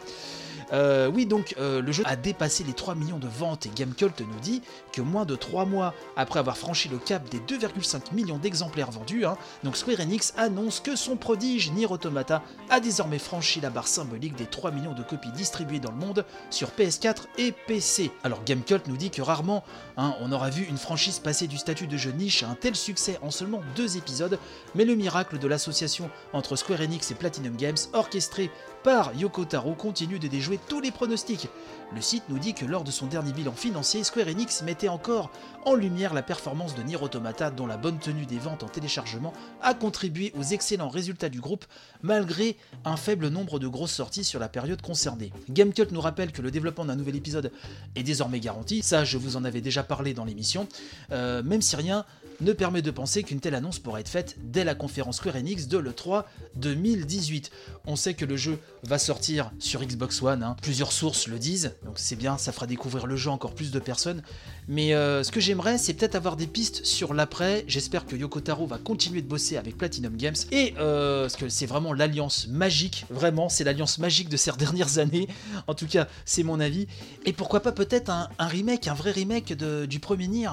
Euh, 0.73 1.11
oui, 1.12 1.26
donc 1.26 1.55
euh, 1.58 1.82
le 1.82 1.93
jeu 1.93 2.05
a 2.06 2.17
dépassé 2.17 2.64
les 2.64 2.73
3 2.73 2.94
millions 2.94 3.19
de 3.19 3.26
ventes 3.26 3.67
et 3.67 3.70
Gamecult 3.75 4.20
nous 4.20 4.41
dit 4.41 4.62
que 4.93 5.00
moins 5.00 5.25
de 5.25 5.35
3 5.35 5.64
mois 5.64 5.94
après 6.17 6.38
avoir 6.38 6.56
franchi 6.56 6.88
le 6.88 6.99
cap 6.99 7.29
des 7.29 7.38
2,5 7.38 8.14
millions 8.14 8.38
d'exemplaires 8.38 8.91
vendus, 8.91 9.25
hein, 9.25 9.37
donc 9.64 9.76
Square 9.76 10.00
Enix 10.00 10.32
annonce 10.37 10.81
que 10.81 10.94
son 10.94 11.17
prodige 11.17 11.73
Nier 11.73 11.87
Automata 11.87 12.43
a 12.69 12.81
désormais 12.81 13.19
franchi 13.19 13.61
la 13.61 13.70
barre 13.70 13.88
symbolique 13.88 14.37
des 14.37 14.46
3 14.46 14.70
millions 14.70 14.94
de 14.94 15.03
copies 15.03 15.32
distribuées 15.32 15.81
dans 15.81 15.91
le 15.91 15.96
monde 15.96 16.25
sur 16.50 16.69
PS4 16.69 17.25
et 17.38 17.53
PC. 17.53 18.12
Alors 18.23 18.44
Gamecult 18.44 18.87
nous 18.87 18.96
dit 18.96 19.11
que 19.11 19.23
rarement 19.23 19.64
hein, 19.96 20.14
on 20.20 20.31
aura 20.31 20.50
vu 20.50 20.64
une 20.64 20.79
franchise 20.79 21.19
passer 21.19 21.49
du 21.49 21.58
statut 21.58 21.88
de 21.88 21.96
jeu 21.96 22.12
niche 22.12 22.43
à 22.43 22.49
un 22.49 22.55
tel 22.55 22.76
succès 22.76 23.19
en 23.23 23.31
seulement 23.31 23.61
deux 23.75 23.96
épisodes, 23.96 24.38
mais 24.75 24.85
le 24.85 24.94
miracle 24.94 25.38
de 25.38 25.49
l'association 25.49 25.89
entre 26.32 26.56
Square 26.56 26.81
Enix 26.82 27.10
et 27.10 27.14
Platinum 27.14 27.56
Games, 27.56 27.76
orchestré 27.92 28.50
par 28.82 29.15
Yoko 29.15 29.44
Taro, 29.44 29.75
continue 29.75 30.19
de 30.19 30.29
déjouer 30.29 30.59
tous 30.69 30.81
les 30.81 30.91
pronostics. 30.91 31.49
Le 31.94 32.00
site 32.00 32.23
nous 32.29 32.38
dit 32.38 32.55
que 32.55 32.65
lors 32.65 32.85
de 32.85 32.91
son 32.91 33.06
dernier 33.06 33.32
bilan 33.32 33.53
financier, 33.53 34.05
Square 34.05 34.29
Enix 34.29 34.62
mettait 34.62 34.88
encore 34.88 35.31
en 35.65 35.75
lumière 35.75 36.15
la 36.15 36.23
performance 36.23 36.77
de 36.77 36.82
Nier 36.82 37.03
Automata 37.03 37.50
dont 37.50 37.67
la 37.67 37.77
bonne 37.77 37.99
tenue 37.99 38.27
des 38.27 38.38
ventes 38.38 38.62
en 38.62 38.69
téléchargement 38.69 39.32
a 39.61 39.75
contribué 39.75 40.32
aux 40.38 40.43
excellents 40.43 40.88
résultats 40.88 41.29
du 41.29 41.41
groupe 41.41 41.65
malgré 42.03 42.56
un 42.85 42.97
faible 42.97 43.29
nombre 43.29 43.59
de 43.59 43.67
grosses 43.67 43.93
sorties 43.93 44.25
sur 44.25 44.38
la 44.38 44.49
période 44.49 44.81
concernée. 44.82 45.32
Gamecult 45.50 45.91
nous 45.91 46.00
rappelle 46.00 46.31
que 46.31 46.43
le 46.43 46.53
développement 46.53 46.85
d'un 46.85 46.97
nouvel 46.97 47.17
épisode 47.17 47.50
est 47.97 48.05
désormais 48.05 48.41
garanti, 48.41 48.82
ça 48.82 49.05
je 49.05 49.19
vous 49.19 49.37
en 49.37 49.44
avais 49.44 49.61
déjà 49.61 49.82
parlé 49.82 50.15
dans 50.15 50.25
l'émission, 50.25 50.69
euh, 51.11 51.43
même 51.43 51.61
si 51.61 51.75
rien 51.75 52.05
ne 52.41 52.53
permet 52.53 52.82
de 52.82 52.91
penser 52.91 53.22
qu'une 53.22 53.41
telle 53.41 53.55
annonce 53.55 53.79
pourrait 53.79 54.01
être 54.01 54.08
faite 54.08 54.37
dès 54.39 54.65
la 54.65 54.75
conférence 54.75 55.17
Square 55.17 55.37
Enix 55.37 55.69
de 55.69 55.79
l'E3 55.79 56.25
2018. 56.56 57.51
On 57.87 57.96
sait 57.96 58.15
que 58.15 58.25
le 58.25 58.37
jeu 58.37 58.58
va 58.82 58.99
sortir 58.99 59.51
sur 59.58 59.84
Xbox 59.84 60.22
One, 60.22 60.43
hein. 60.43 60.56
plusieurs 60.63 60.93
sources 60.93 61.27
le 61.27 61.39
disent, 61.39 61.75
donc 61.84 61.99
c'est 61.99 62.17
bien, 62.17 62.39
ça 62.39 62.53
fera 62.53 62.67
découvrir 62.67 63.06
le 63.06 63.17
jeu 63.17 63.31
encore 63.31 63.55
plus 63.55 63.70
de 63.70 63.79
personnes. 63.79 64.22
Mais 64.69 64.94
euh, 64.94 65.22
ce 65.22 65.31
que 65.32 65.41
j'aimerais, 65.41 65.79
c'est 65.79 65.94
peut-être 65.94 66.15
avoir 66.15 66.37
des 66.37 66.46
pistes 66.46 66.84
sur 66.87 67.13
l'après. 67.13 67.65
J'espère 67.67 68.06
que 68.06 68.17
Yoko 68.17 68.41
Taro 68.41 68.67
va 68.67 68.79
continuer 68.79 69.20
de 69.20 69.29
bosser 69.29 69.56
avec 69.56 69.77
Platinum 69.77 70.17
Games. 70.17 70.37
Et 70.51 70.75
euh, 70.79 71.22
parce 71.22 71.37
que 71.37 71.49
c'est 71.49 71.67
vraiment 71.67 71.93
l'alliance 71.93 72.46
magique, 72.49 73.05
vraiment, 73.10 73.49
c'est 73.49 73.65
l'alliance 73.65 73.99
magique 73.99 74.29
de 74.29 74.37
ces 74.37 74.53
dernières 74.58 74.99
années. 74.99 75.29
En 75.67 75.75
tout 75.75 75.87
cas, 75.87 76.08
c'est 76.25 76.43
mon 76.43 76.60
avis. 76.60 76.87
Et 77.27 77.32
pourquoi 77.32 77.60
pas 77.60 77.72
peut-être 77.72 78.10
un, 78.10 78.29
remake, 78.39 78.89
un 78.89 78.94
vrai 78.94 79.10
remake 79.10 79.53
du 79.53 80.01
premier 80.01 80.29
Nier, 80.29 80.51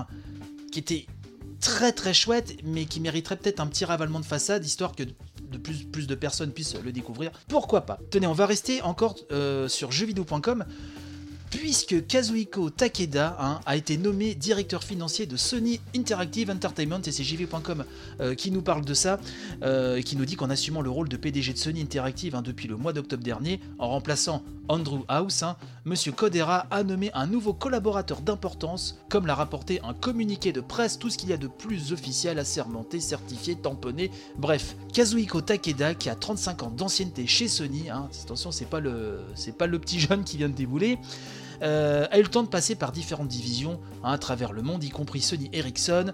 qui 0.72 0.80
était 0.80 1.06
très 1.60 1.92
très 1.92 2.14
chouette, 2.14 2.58
mais 2.64 2.86
qui 2.86 3.00
mériterait 3.00 3.38
peut-être 3.38 3.60
un 3.60 3.68
petit 3.68 3.86
ravalement 3.86 4.20
de 4.20 4.26
façade, 4.26 4.66
histoire 4.66 4.96
que 4.96 5.04
plus, 5.92 6.08
de 6.08 6.16
personnes 6.16 6.52
puissent 6.52 6.76
le 6.84 6.92
découvrir. 6.92 7.32
Pourquoi 7.48 7.82
pas? 7.82 8.00
Tenez, 8.12 8.28
on 8.28 8.34
va 8.34 8.46
rester 8.46 8.82
encore 8.82 9.16
euh, 9.32 9.68
sur 9.68 9.92
jeuxvideo.com 9.92 10.66
puisque 11.58 12.06
Kazuhiko 12.06 12.70
Takeda 12.70 13.36
hein, 13.40 13.60
a 13.66 13.76
été 13.76 13.98
nommé 13.98 14.36
directeur 14.36 14.84
financier 14.84 15.26
de 15.26 15.38
Sony 15.38 15.80
Interactive 15.96 16.52
Entertainment, 16.52 17.02
et 17.04 17.12
c'est 17.12 17.24
JV.com 17.24 17.84
euh, 18.22 18.36
qui 18.36 18.52
nous 18.52 18.62
parle 18.62 18.86
de 18.86 18.94
ça, 18.94 19.20
euh, 19.64 20.02
qui 20.02 20.16
nous 20.18 20.26
dit 20.26 20.36
qu'en 20.36 20.52
assumant 20.52 20.82
le 20.82 20.92
rôle 20.92 21.10
de 21.10 21.18
PDG 21.18 21.54
de 21.54 21.58
Sony 21.58 21.82
Interactive 21.82 22.36
hein, 22.36 22.44
depuis 22.44 22.68
le 22.68 22.78
mois 22.78 22.94
d'octobre 22.94 23.24
dernier, 23.24 23.60
en 23.80 23.90
remplaçant 23.90 24.44
Andrew 24.68 25.04
House, 25.08 25.42
hein, 25.42 25.58
Monsieur 25.86 26.12
Kodera 26.12 26.68
a 26.70 26.84
nommé 26.84 27.10
un 27.16 27.26
nouveau 27.26 27.54
collaborateur 27.54 28.22
d'importance, 28.22 29.00
comme 29.10 29.26
l'a 29.26 29.36
rapporté 29.36 29.80
un 29.84 29.96
communiqué 29.96 30.54
de 30.54 30.62
presse, 30.62 31.00
tout 31.00 31.10
ce 31.10 31.18
qu'il 31.18 31.30
y 31.30 31.34
a 31.34 31.38
de 31.38 31.48
plus 31.48 31.92
officiel, 31.92 32.38
assermenté, 32.38 33.00
certifié, 33.00 33.56
tamponné, 33.56 34.12
bref, 34.38 34.76
Kazuhiko 34.94 35.42
Takeda 35.42 35.96
qui 35.96 36.10
a 36.10 36.16
35 36.16 36.64
ans 36.64 36.70
d'ancienneté 36.70 37.26
chez 37.26 37.48
Sony, 37.48 37.90
attention 37.90 38.52
c'est 38.52 38.70
pas 38.70 38.80
le 38.80 39.22
pas 39.58 39.66
le 39.66 39.80
petit 39.80 40.00
jeune 40.00 40.24
qui 40.24 40.38
vient 40.38 40.50
de 40.50 40.54
débouler, 40.54 41.00
euh, 41.62 42.08
a 42.12 42.20
eu 42.20 42.24
le 42.24 42.28
temps 42.28 42.44
de 42.44 42.48
passer 42.48 42.76
par 42.76 42.92
différentes 42.92 43.28
divisions 43.28 43.80
hein, 44.04 44.12
à 44.12 44.18
travers 44.18 44.54
le 44.54 44.62
monde, 44.62 44.84
y 44.84 44.90
compris 44.90 45.22
Sony 45.22 45.50
Ericsson. 45.54 46.14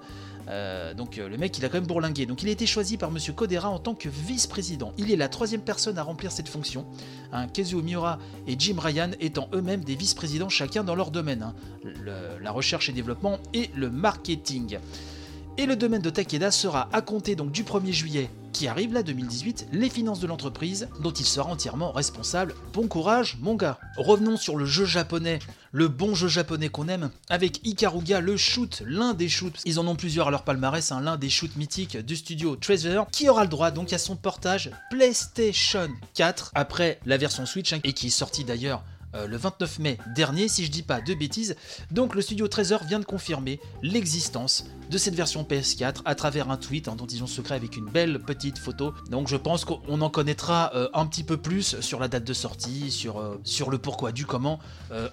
Euh, 0.49 0.93
donc 0.93 1.17
euh, 1.17 1.29
le 1.29 1.37
mec 1.37 1.57
il 1.57 1.63
a 1.63 1.69
quand 1.69 1.77
même 1.77 1.87
bourlingué. 1.87 2.25
Donc 2.25 2.43
il 2.43 2.49
a 2.49 2.51
été 2.51 2.65
choisi 2.65 2.97
par 2.97 3.11
Monsieur 3.11 3.33
Kodera 3.33 3.69
en 3.69 3.79
tant 3.79 3.95
que 3.95 4.09
vice-président. 4.09 4.93
Il 4.97 5.11
est 5.11 5.15
la 5.15 5.29
troisième 5.29 5.61
personne 5.61 5.97
à 5.97 6.03
remplir 6.03 6.31
cette 6.31 6.49
fonction. 6.49 6.85
Hein, 7.31 7.47
Kazuo 7.47 7.81
Miura 7.81 8.19
et 8.47 8.55
Jim 8.57 8.75
Ryan 8.77 9.11
étant 9.19 9.47
eux-mêmes 9.53 9.83
des 9.83 9.95
vice-présidents 9.95 10.49
chacun 10.49 10.83
dans 10.83 10.95
leur 10.95 11.11
domaine. 11.11 11.43
hein. 11.43 11.55
La 12.41 12.51
recherche 12.51 12.89
et 12.89 12.93
développement 12.93 13.39
et 13.53 13.69
le 13.75 13.89
marketing. 13.89 14.79
Et 15.57 15.65
le 15.65 15.75
domaine 15.75 16.01
de 16.01 16.09
Takeda 16.09 16.51
sera 16.51 16.89
à 16.91 17.01
compter 17.01 17.35
donc 17.35 17.51
du 17.51 17.63
1er 17.63 17.91
juillet 17.91 18.29
qui 18.53 18.67
arrive 18.67 18.93
là 18.93 19.03
2018 19.03 19.67
les 19.73 19.89
finances 19.89 20.19
de 20.19 20.27
l'entreprise 20.27 20.87
dont 21.01 21.11
il 21.11 21.25
sera 21.25 21.49
entièrement 21.49 21.91
responsable. 21.91 22.55
Bon 22.71 22.87
courage 22.87 23.37
mon 23.41 23.55
gars. 23.55 23.79
Revenons 23.97 24.37
sur 24.37 24.55
le 24.55 24.65
jeu 24.65 24.85
japonais, 24.85 25.39
le 25.71 25.87
bon 25.87 26.15
jeu 26.15 26.27
japonais 26.27 26.69
qu'on 26.69 26.87
aime 26.87 27.09
avec 27.29 27.65
Ikaruga 27.65 28.21
le 28.21 28.37
shoot, 28.37 28.83
l'un 28.85 29.13
des 29.13 29.27
shoots. 29.27 29.59
Ils 29.65 29.79
en 29.79 29.87
ont 29.87 29.95
plusieurs 29.95 30.27
à 30.27 30.31
leur 30.31 30.43
palmarès, 30.43 30.91
hein, 30.91 31.01
l'un 31.01 31.17
des 31.17 31.29
shoots 31.29 31.55
mythiques 31.55 31.97
du 31.97 32.15
studio 32.15 32.55
Treasure 32.55 33.07
qui 33.11 33.27
aura 33.27 33.43
le 33.43 33.49
droit 33.49 33.71
donc 33.71 33.91
à 33.91 33.97
son 33.97 34.15
portage 34.15 34.71
PlayStation 34.89 35.89
4 36.13 36.51
après 36.55 36.99
la 37.05 37.17
version 37.17 37.45
Switch 37.45 37.73
hein, 37.73 37.79
et 37.83 37.93
qui 37.93 38.07
est 38.07 38.11
sorti 38.11 38.43
d'ailleurs 38.43 38.83
euh, 39.15 39.27
le 39.27 39.37
29 39.37 39.79
mai 39.79 39.97
dernier, 40.15 40.47
si 40.47 40.65
je 40.65 40.71
dis 40.71 40.83
pas 40.83 41.01
de 41.01 41.13
bêtises. 41.13 41.55
Donc 41.91 42.15
le 42.15 42.21
studio 42.21 42.47
Treasure 42.47 42.83
vient 42.83 42.99
de 42.99 43.05
confirmer 43.05 43.59
l'existence 43.81 44.65
de 44.89 44.97
cette 44.97 45.15
version 45.15 45.43
PS4 45.43 46.01
à 46.05 46.15
travers 46.15 46.49
un 46.49 46.57
tweet 46.57 46.87
hein, 46.87 46.95
dont 46.95 47.07
ils 47.07 47.23
ont 47.23 47.27
secret 47.27 47.55
avec 47.55 47.77
une 47.77 47.85
belle 47.85 48.19
petite 48.19 48.57
photo. 48.57 48.93
Donc 49.09 49.27
je 49.27 49.37
pense 49.37 49.65
qu'on 49.65 50.01
en 50.01 50.09
connaîtra 50.09 50.71
euh, 50.75 50.89
un 50.93 51.05
petit 51.05 51.23
peu 51.23 51.37
plus 51.37 51.79
sur 51.79 51.99
la 51.99 52.07
date 52.07 52.23
de 52.23 52.33
sortie, 52.33 52.91
sur, 52.91 53.19
euh, 53.19 53.39
sur 53.43 53.69
le 53.69 53.77
pourquoi 53.77 54.11
du 54.11 54.25
comment 54.25 54.59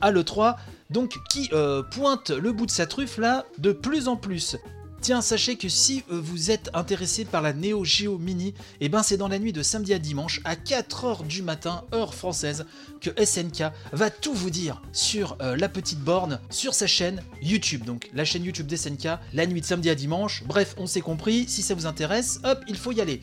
à 0.00 0.10
l'E3. 0.10 0.56
Donc 0.90 1.18
qui 1.28 1.50
pointe 1.90 2.30
le 2.30 2.52
bout 2.52 2.66
de 2.66 2.70
sa 2.70 2.86
truffe 2.86 3.18
là 3.18 3.46
de 3.58 3.72
plus 3.72 4.08
en 4.08 4.16
plus. 4.16 4.56
Tiens, 5.00 5.22
sachez 5.22 5.56
que 5.56 5.70
si 5.70 6.04
euh, 6.10 6.20
vous 6.22 6.50
êtes 6.50 6.68
intéressé 6.74 7.24
par 7.24 7.40
la 7.40 7.54
Neo 7.54 7.84
Geo 7.86 8.18
Mini, 8.18 8.52
eh 8.82 8.90
ben 8.90 9.02
c'est 9.02 9.16
dans 9.16 9.28
la 9.28 9.38
nuit 9.38 9.54
de 9.54 9.62
samedi 9.62 9.94
à 9.94 9.98
dimanche 9.98 10.42
à 10.44 10.56
4h 10.56 11.26
du 11.26 11.40
matin, 11.40 11.84
heure 11.94 12.12
française, 12.12 12.66
que 13.00 13.08
SNK 13.24 13.64
va 13.92 14.10
tout 14.10 14.34
vous 14.34 14.50
dire 14.50 14.82
sur 14.92 15.38
euh, 15.40 15.56
la 15.56 15.70
petite 15.70 16.00
borne, 16.00 16.38
sur 16.50 16.74
sa 16.74 16.86
chaîne 16.86 17.22
YouTube. 17.40 17.84
Donc 17.86 18.10
la 18.12 18.26
chaîne 18.26 18.44
YouTube 18.44 18.66
d'SNK, 18.66 19.08
la 19.32 19.46
nuit 19.46 19.62
de 19.62 19.66
samedi 19.66 19.88
à 19.88 19.94
dimanche. 19.94 20.44
Bref, 20.44 20.74
on 20.76 20.86
s'est 20.86 21.00
compris, 21.00 21.46
si 21.48 21.62
ça 21.62 21.74
vous 21.74 21.86
intéresse, 21.86 22.38
hop, 22.44 22.60
il 22.68 22.76
faut 22.76 22.92
y 22.92 23.00
aller. 23.00 23.22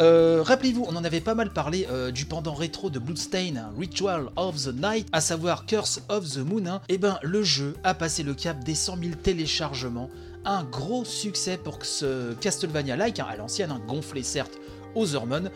Euh, 0.00 0.42
Rappelez-vous, 0.42 0.86
on 0.88 0.96
en 0.96 1.04
avait 1.04 1.20
pas 1.20 1.34
mal 1.34 1.52
parlé 1.52 1.86
du 2.14 2.24
pendant 2.24 2.54
rétro 2.54 2.88
de 2.88 2.98
Bloodstain, 2.98 3.70
Ritual 3.78 4.30
of 4.36 4.56
the 4.64 4.74
Night, 4.74 5.06
à 5.12 5.20
savoir 5.20 5.66
Curse 5.66 6.00
of 6.08 6.26
the 6.26 6.38
Moon. 6.38 6.64
hein. 6.66 6.80
Eh 6.88 6.96
ben, 6.96 7.18
le 7.22 7.42
jeu 7.42 7.74
a 7.84 7.92
passé 7.92 8.22
le 8.22 8.32
cap 8.32 8.64
des 8.64 8.74
100 8.74 8.96
000 8.96 9.14
téléchargements. 9.22 10.08
Un 10.44 10.64
gros 10.64 11.04
succès 11.04 11.56
pour 11.56 11.84
ce 11.84 12.34
Castlevania-like, 12.34 13.20
hein, 13.20 13.26
à 13.28 13.36
l'ancienne, 13.36 13.70
hein, 13.70 13.80
gonflé 13.86 14.22
certes 14.22 14.58
aux 14.94 15.14
hormones. 15.14 15.50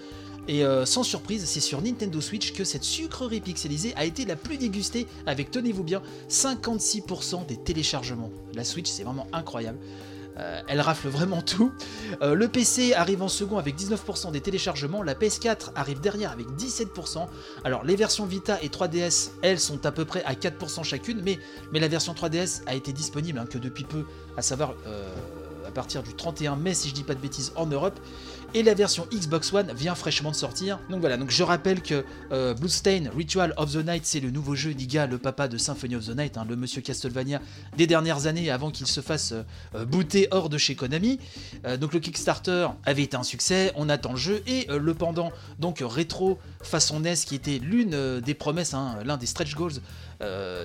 Et 0.48 0.64
euh, 0.64 0.86
sans 0.86 1.02
surprise, 1.02 1.44
c'est 1.44 1.60
sur 1.60 1.82
Nintendo 1.82 2.20
Switch 2.20 2.52
que 2.52 2.62
cette 2.62 2.84
sucrerie 2.84 3.40
pixelisée 3.40 3.92
a 3.96 4.04
été 4.04 4.24
la 4.24 4.36
plus 4.36 4.58
dégustée, 4.58 5.08
avec, 5.26 5.50
tenez-vous 5.50 5.82
bien, 5.82 6.02
56% 6.30 7.46
des 7.46 7.56
téléchargements. 7.56 8.30
La 8.54 8.62
Switch, 8.62 8.88
c'est 8.88 9.02
vraiment 9.02 9.26
incroyable. 9.32 9.78
Euh, 10.38 10.60
elle 10.68 10.80
rafle 10.80 11.08
vraiment 11.08 11.40
tout. 11.42 11.72
Euh, 12.22 12.34
le 12.34 12.48
PC 12.48 12.92
arrive 12.94 13.22
en 13.22 13.28
second 13.28 13.58
avec 13.58 13.76
19% 13.76 14.32
des 14.32 14.40
téléchargements, 14.40 15.02
la 15.02 15.14
PS4 15.14 15.70
arrive 15.74 16.00
derrière 16.00 16.30
avec 16.30 16.46
17%. 16.48 17.26
Alors 17.64 17.84
les 17.84 17.96
versions 17.96 18.26
Vita 18.26 18.58
et 18.62 18.68
3DS, 18.68 19.30
elles 19.42 19.60
sont 19.60 19.86
à 19.86 19.92
peu 19.92 20.04
près 20.04 20.22
à 20.24 20.34
4% 20.34 20.84
chacune, 20.84 21.22
mais, 21.22 21.38
la 21.72 21.88
version 21.88 22.14
3DS 22.14 22.62
a 22.66 22.74
été 22.74 22.92
disponible 22.92 23.38
hein, 23.38 23.46
que 23.48 23.58
depuis 23.58 23.84
peu, 23.84 24.04
à 24.36 24.42
savoir 24.42 24.74
euh, 24.86 25.14
à 25.66 25.70
partir 25.70 26.02
du 26.02 26.14
31 26.14 26.56
mai 26.56 26.74
si 26.74 26.88
je 26.88 26.94
dis 26.94 27.02
pas 27.02 27.14
de 27.14 27.20
bêtises 27.20 27.52
en 27.56 27.66
Europe. 27.66 27.98
Et 28.54 28.62
la 28.62 28.74
version 28.74 29.06
Xbox 29.12 29.52
One 29.52 29.72
vient 29.74 29.94
fraîchement 29.94 30.30
de 30.30 30.36
sortir. 30.36 30.78
Donc 30.88 31.00
voilà, 31.00 31.16
donc 31.16 31.30
je 31.30 31.42
rappelle 31.42 31.82
que 31.82 32.04
euh, 32.32 32.54
Bloodstain 32.54 33.04
Ritual 33.14 33.52
of 33.56 33.72
the 33.72 33.86
Night, 33.86 34.06
c'est 34.06 34.20
le 34.20 34.30
nouveau 34.30 34.54
jeu 34.54 34.72
d'Iga, 34.72 35.06
le 35.06 35.18
papa 35.18 35.48
de 35.48 35.58
Symphony 35.58 35.96
of 35.96 36.06
the 36.06 36.16
Night, 36.16 36.36
hein, 36.36 36.46
le 36.48 36.56
monsieur 36.56 36.80
Castlevania 36.80 37.40
des 37.76 37.86
dernières 37.86 38.26
années 38.26 38.50
avant 38.50 38.70
qu'il 38.70 38.86
se 38.86 39.00
fasse 39.00 39.32
euh, 39.32 39.42
euh, 39.74 39.84
booter 39.84 40.28
hors 40.30 40.48
de 40.48 40.58
chez 40.58 40.74
Konami. 40.74 41.18
Euh, 41.66 41.76
donc 41.76 41.92
le 41.92 42.00
Kickstarter 42.00 42.68
avait 42.84 43.02
été 43.02 43.16
un 43.16 43.22
succès, 43.22 43.72
on 43.76 43.88
attend 43.88 44.12
le 44.12 44.18
jeu 44.18 44.42
et 44.46 44.66
le 44.68 44.94
pendant 44.94 45.32
donc 45.58 45.82
rétro 45.84 46.38
façon 46.62 47.00
NES 47.00 47.14
qui 47.14 47.34
était 47.34 47.58
l'une 47.58 48.20
des 48.20 48.34
promesses, 48.34 48.74
hein, 48.74 48.98
l'un 49.04 49.16
des 49.16 49.26
stretch 49.26 49.54
goals 49.54 49.80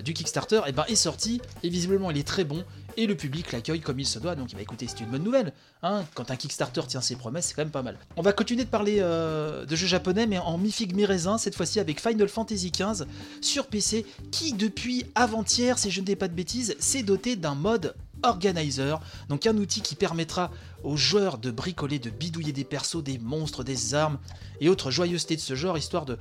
du 0.03 0.13
Kickstarter, 0.13 0.61
et 0.67 0.71
ben 0.71 0.85
est 0.87 0.95
sorti 0.95 1.41
et 1.63 1.69
visiblement 1.69 2.09
il 2.09 2.17
est 2.17 2.27
très 2.27 2.43
bon 2.43 2.63
et 2.97 3.07
le 3.07 3.15
public 3.15 3.51
l'accueille 3.51 3.81
comme 3.81 3.99
il 3.99 4.05
se 4.05 4.19
doit. 4.19 4.35
Donc 4.35 4.53
bah, 4.53 4.61
écoutez, 4.61 4.87
c'est 4.87 4.99
une 4.99 5.09
bonne 5.09 5.23
nouvelle. 5.23 5.53
Hein 5.83 6.03
Quand 6.13 6.31
un 6.31 6.35
Kickstarter 6.35 6.81
tient 6.87 7.01
ses 7.01 7.15
promesses, 7.15 7.47
c'est 7.47 7.53
quand 7.53 7.63
même 7.63 7.71
pas 7.71 7.83
mal. 7.83 7.97
On 8.17 8.21
va 8.21 8.33
continuer 8.33 8.63
de 8.63 8.69
parler 8.69 8.97
euh, 8.99 9.65
de 9.65 9.75
jeux 9.75 9.87
japonais, 9.87 10.27
mais 10.27 10.37
en 10.37 10.57
mi-figue 10.57 10.95
mi-raisin, 10.95 11.37
cette 11.37 11.55
fois-ci 11.55 11.79
avec 11.79 12.01
Final 12.01 12.27
Fantasy 12.27 12.71
XV 12.71 13.05
sur 13.41 13.67
PC, 13.67 14.05
qui 14.31 14.53
depuis 14.53 15.05
avant-hier, 15.15 15.77
si 15.77 15.91
je 15.91 16.01
ne 16.01 16.05
dis 16.05 16.15
pas 16.15 16.27
de 16.27 16.33
bêtises, 16.33 16.75
s'est 16.79 17.03
doté 17.03 17.35
d'un 17.35 17.55
mode 17.55 17.95
Organizer, 18.23 18.99
donc 19.29 19.47
un 19.47 19.57
outil 19.57 19.81
qui 19.81 19.95
permettra 19.95 20.51
aux 20.83 20.95
joueurs 20.95 21.39
de 21.39 21.49
bricoler, 21.49 21.97
de 21.97 22.11
bidouiller 22.11 22.51
des 22.51 22.63
persos, 22.63 23.03
des 23.03 23.17
monstres, 23.17 23.63
des 23.63 23.95
armes 23.95 24.19
et 24.59 24.69
autres 24.69 24.91
joyeusetés 24.91 25.35
de 25.35 25.41
ce 25.41 25.55
genre, 25.55 25.77
histoire 25.77 26.05
de, 26.05 26.17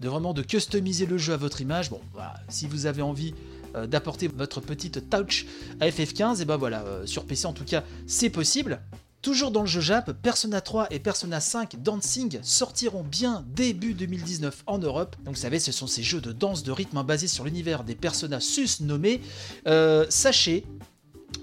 vraiment 0.00 0.32
de 0.32 0.42
customiser 0.42 1.06
le 1.06 1.18
jeu 1.18 1.32
à 1.32 1.36
votre 1.36 1.60
image. 1.60 1.90
Bon, 1.90 2.00
voilà, 2.12 2.34
si 2.48 2.68
vous 2.68 2.86
avez 2.86 3.02
envie 3.02 3.34
euh, 3.74 3.86
d'apporter 3.86 4.28
votre 4.28 4.60
petite 4.60 5.10
touch 5.10 5.46
à 5.80 5.88
FF15, 5.88 6.42
et 6.42 6.44
ben 6.44 6.56
voilà, 6.56 6.82
euh, 6.82 7.06
sur 7.06 7.24
PC 7.24 7.46
en 7.46 7.52
tout 7.52 7.64
cas, 7.64 7.84
c'est 8.06 8.30
possible. 8.30 8.80
Toujours 9.22 9.50
dans 9.50 9.60
le 9.60 9.66
jeu 9.66 9.82
Jap, 9.82 10.12
Persona 10.12 10.62
3 10.62 10.86
et 10.90 10.98
Persona 10.98 11.40
5 11.40 11.82
Dancing 11.82 12.38
sortiront 12.42 13.02
bien 13.02 13.44
début 13.54 13.92
2019 13.92 14.62
en 14.66 14.78
Europe. 14.78 15.14
Donc 15.24 15.34
vous 15.34 15.40
savez, 15.40 15.58
ce 15.58 15.72
sont 15.72 15.86
ces 15.86 16.02
jeux 16.02 16.22
de 16.22 16.32
danse 16.32 16.62
de 16.62 16.72
rythme 16.72 16.96
hein, 16.96 17.04
basés 17.04 17.28
sur 17.28 17.44
l'univers 17.44 17.84
des 17.84 17.94
Persona 17.94 18.40
sus 18.40 18.80
nommés. 18.80 19.20
Euh, 19.66 20.06
sachez 20.08 20.64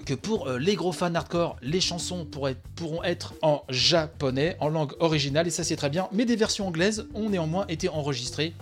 que 0.05 0.15
pour 0.15 0.47
euh, 0.47 0.57
les 0.57 0.73
gros 0.73 0.91
fans 0.91 1.13
hardcore, 1.13 1.57
les 1.61 1.79
chansons 1.79 2.25
pourront 2.25 3.03
être 3.03 3.35
en 3.43 3.63
japonais, 3.69 4.57
en 4.59 4.69
langue 4.69 4.93
originale, 4.99 5.45
et 5.45 5.51
ça 5.51 5.63
c'est 5.63 5.75
très 5.75 5.91
bien, 5.91 6.09
mais 6.11 6.25
des 6.25 6.35
versions 6.35 6.67
anglaises 6.67 7.05
ont 7.13 7.29
néanmoins 7.29 7.67
été 7.67 7.89
enregistrées. 7.89 8.55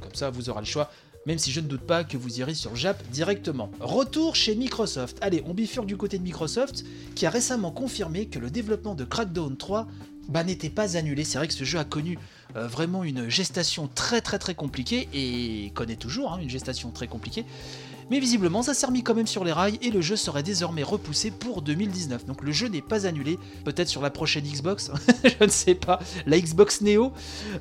Comme 0.00 0.14
ça, 0.14 0.30
vous 0.30 0.50
aurez 0.50 0.60
le 0.60 0.66
choix, 0.66 0.90
même 1.26 1.38
si 1.38 1.50
je 1.50 1.60
ne 1.60 1.66
doute 1.66 1.82
pas 1.82 2.04
que 2.04 2.16
vous 2.16 2.38
irez 2.40 2.54
sur 2.54 2.74
Jap 2.76 3.02
directement. 3.10 3.70
Retour 3.80 4.36
chez 4.36 4.54
Microsoft. 4.54 5.18
Allez, 5.20 5.42
on 5.46 5.54
bifurque 5.54 5.86
du 5.86 5.96
côté 5.96 6.18
de 6.18 6.22
Microsoft, 6.22 6.84
qui 7.14 7.26
a 7.26 7.30
récemment 7.30 7.72
confirmé 7.72 8.26
que 8.26 8.38
le 8.38 8.50
développement 8.50 8.94
de 8.94 9.04
Crackdown 9.04 9.56
3 9.56 9.88
bah, 10.28 10.44
n'était 10.44 10.70
pas 10.70 10.96
annulé. 10.96 11.24
C'est 11.24 11.38
vrai 11.38 11.48
que 11.48 11.54
ce 11.54 11.64
jeu 11.64 11.78
a 11.78 11.84
connu 11.84 12.18
euh, 12.56 12.66
vraiment 12.68 13.04
une 13.04 13.28
gestation 13.28 13.88
très 13.92 14.20
très 14.20 14.38
très 14.38 14.54
compliquée, 14.54 15.08
et 15.12 15.70
connaît 15.74 15.96
toujours 15.96 16.32
hein, 16.32 16.38
une 16.40 16.50
gestation 16.50 16.90
très 16.90 17.08
compliquée. 17.08 17.44
Mais 18.08 18.20
visiblement, 18.20 18.62
ça 18.62 18.72
s'est 18.72 18.86
remis 18.86 19.02
quand 19.02 19.14
même 19.14 19.26
sur 19.26 19.42
les 19.42 19.50
rails 19.50 19.78
et 19.82 19.90
le 19.90 20.00
jeu 20.00 20.14
serait 20.14 20.44
désormais 20.44 20.84
repoussé 20.84 21.32
pour 21.32 21.60
2019. 21.60 22.24
Donc 22.24 22.42
le 22.42 22.52
jeu 22.52 22.68
n'est 22.68 22.82
pas 22.82 23.04
annulé, 23.04 23.36
peut-être 23.64 23.88
sur 23.88 24.00
la 24.00 24.10
prochaine 24.10 24.44
Xbox, 24.44 24.92
je 25.24 25.44
ne 25.44 25.50
sais 25.50 25.74
pas, 25.74 25.98
la 26.24 26.38
Xbox 26.38 26.82
Neo. 26.82 27.12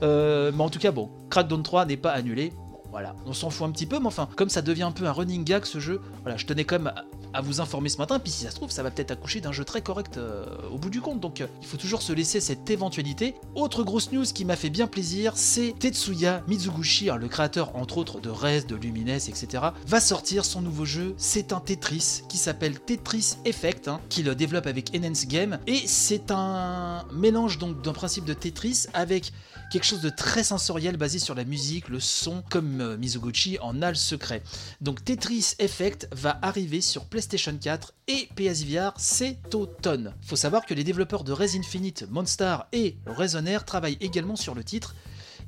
Euh, 0.04 0.52
mais 0.54 0.64
en 0.64 0.70
tout 0.70 0.78
cas, 0.78 0.92
bon, 0.92 1.10
Crackdown 1.32 1.64
3 1.64 1.88
n'est 1.88 1.98
pas 1.98 2.12
annulé. 2.12 2.54
Voilà, 2.96 3.14
on 3.26 3.34
s'en 3.34 3.50
fout 3.50 3.68
un 3.68 3.72
petit 3.72 3.86
peu, 3.86 4.00
mais 4.00 4.06
enfin, 4.06 4.30
comme 4.38 4.48
ça 4.48 4.62
devient 4.62 4.84
un 4.84 4.94
peu 4.94 5.06
un 5.06 5.12
running 5.12 5.44
gag 5.44 5.66
ce 5.66 5.82
jeu, 5.82 6.00
voilà, 6.22 6.38
je 6.38 6.46
tenais 6.46 6.64
quand 6.64 6.80
même 6.80 6.94
à, 6.96 7.04
à 7.36 7.42
vous 7.42 7.60
informer 7.60 7.90
ce 7.90 7.98
matin. 7.98 8.20
Puis 8.20 8.32
si 8.32 8.44
ça 8.46 8.52
se 8.52 8.56
trouve, 8.56 8.72
ça 8.72 8.84
va 8.84 8.92
peut-être 8.92 9.12
accoucher 9.12 9.42
d'un 9.42 9.52
jeu 9.52 9.66
très 9.66 9.82
correct 9.82 10.18
euh, 10.18 10.46
au 10.72 10.78
bout 10.78 10.90
du 10.90 11.02
compte. 11.02 11.20
Donc 11.20 11.42
euh, 11.42 11.48
il 11.62 11.68
faut 11.68 11.78
toujours 11.78 12.02
se 12.02 12.14
laisser 12.14 12.40
cette 12.40 12.70
éventualité. 12.70 13.36
Autre 13.54 13.84
grosse 13.84 14.12
news 14.12 14.24
qui 14.24 14.46
m'a 14.46 14.56
fait 14.56 14.70
bien 14.70 14.88
plaisir, 14.88 15.34
c'est 15.36 15.76
Tetsuya 15.78 16.44
Mizuguchi, 16.48 17.10
hein, 17.10 17.18
le 17.18 17.28
créateur 17.28 17.76
entre 17.76 17.98
autres 17.98 18.22
de 18.22 18.30
Rez, 18.30 18.62
de 18.62 18.76
Lumines, 18.76 19.10
etc., 19.10 19.64
va 19.86 20.00
sortir 20.00 20.46
son 20.46 20.62
nouveau 20.62 20.86
jeu. 20.86 21.14
C'est 21.18 21.52
un 21.52 21.60
Tetris 21.60 22.22
qui 22.30 22.38
s'appelle 22.38 22.80
Tetris 22.80 23.36
Effect, 23.44 23.90
hein, 23.90 24.00
qu'il 24.08 24.34
développe 24.36 24.68
avec 24.68 24.96
Enhance 24.96 25.28
Game. 25.28 25.60
Et 25.68 25.82
c'est 25.86 26.32
un 26.32 27.04
mélange 27.12 27.58
donc 27.58 27.82
d'un 27.82 27.94
principe 27.94 28.24
de 28.24 28.34
Tetris 28.34 28.86
avec 28.94 29.34
quelque 29.72 29.86
chose 29.86 30.02
de 30.02 30.10
très 30.10 30.44
sensoriel 30.44 30.98
basé 30.98 31.20
sur 31.20 31.36
la 31.36 31.44
musique, 31.44 31.90
le 31.90 32.00
son, 32.00 32.44
comme 32.50 32.82
euh, 32.82 32.98
Mizuguchi 32.98 33.58
en 33.60 33.82
a 33.82 33.90
le 33.90 33.96
secret. 33.96 34.44
Donc 34.82 35.04
Tetris 35.04 35.54
Effect 35.60 36.08
va 36.12 36.40
arriver 36.42 36.82
sur 36.82 37.06
PlayStation 37.06 37.58
4 37.58 37.94
et 38.08 38.30
PSVR 38.36 38.94
cet 38.98 39.56
automne. 39.56 40.14
Faut 40.22 40.36
savoir 40.36 40.66
que 40.66 40.74
les 40.74 40.84
développeurs 40.84 41.24
de 41.24 41.32
Res 41.32 41.56
Infinite, 41.56 42.06
Monstar 42.10 42.68
et 42.72 42.98
Resonair 43.06 43.66
travaillent 43.66 43.98
également 44.02 44.36
sur 44.36 44.56
le 44.56 44.64
titre. 44.64 44.96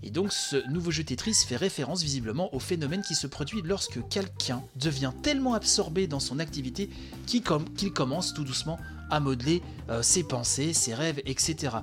Et 0.03 0.11
donc 0.11 0.31
ce 0.31 0.67
nouveau 0.69 0.91
jeu 0.91 1.03
Tetris 1.03 1.33
fait 1.47 1.55
référence 1.55 2.03
visiblement 2.03 2.53
au 2.53 2.59
phénomène 2.59 3.01
qui 3.01 3.15
se 3.15 3.25
produit 3.25 3.61
lorsque 3.63 4.07
quelqu'un 4.09 4.61
devient 4.75 5.11
tellement 5.23 5.55
absorbé 5.55 6.07
dans 6.07 6.19
son 6.19 6.39
activité 6.39 6.89
qu'il 7.25 7.41
commence 7.93 8.33
tout 8.33 8.43
doucement 8.43 8.77
à 9.09 9.19
modeler 9.19 9.61
euh, 9.89 10.03
ses 10.03 10.23
pensées, 10.23 10.73
ses 10.73 10.93
rêves, 10.93 11.21
etc. 11.25 11.77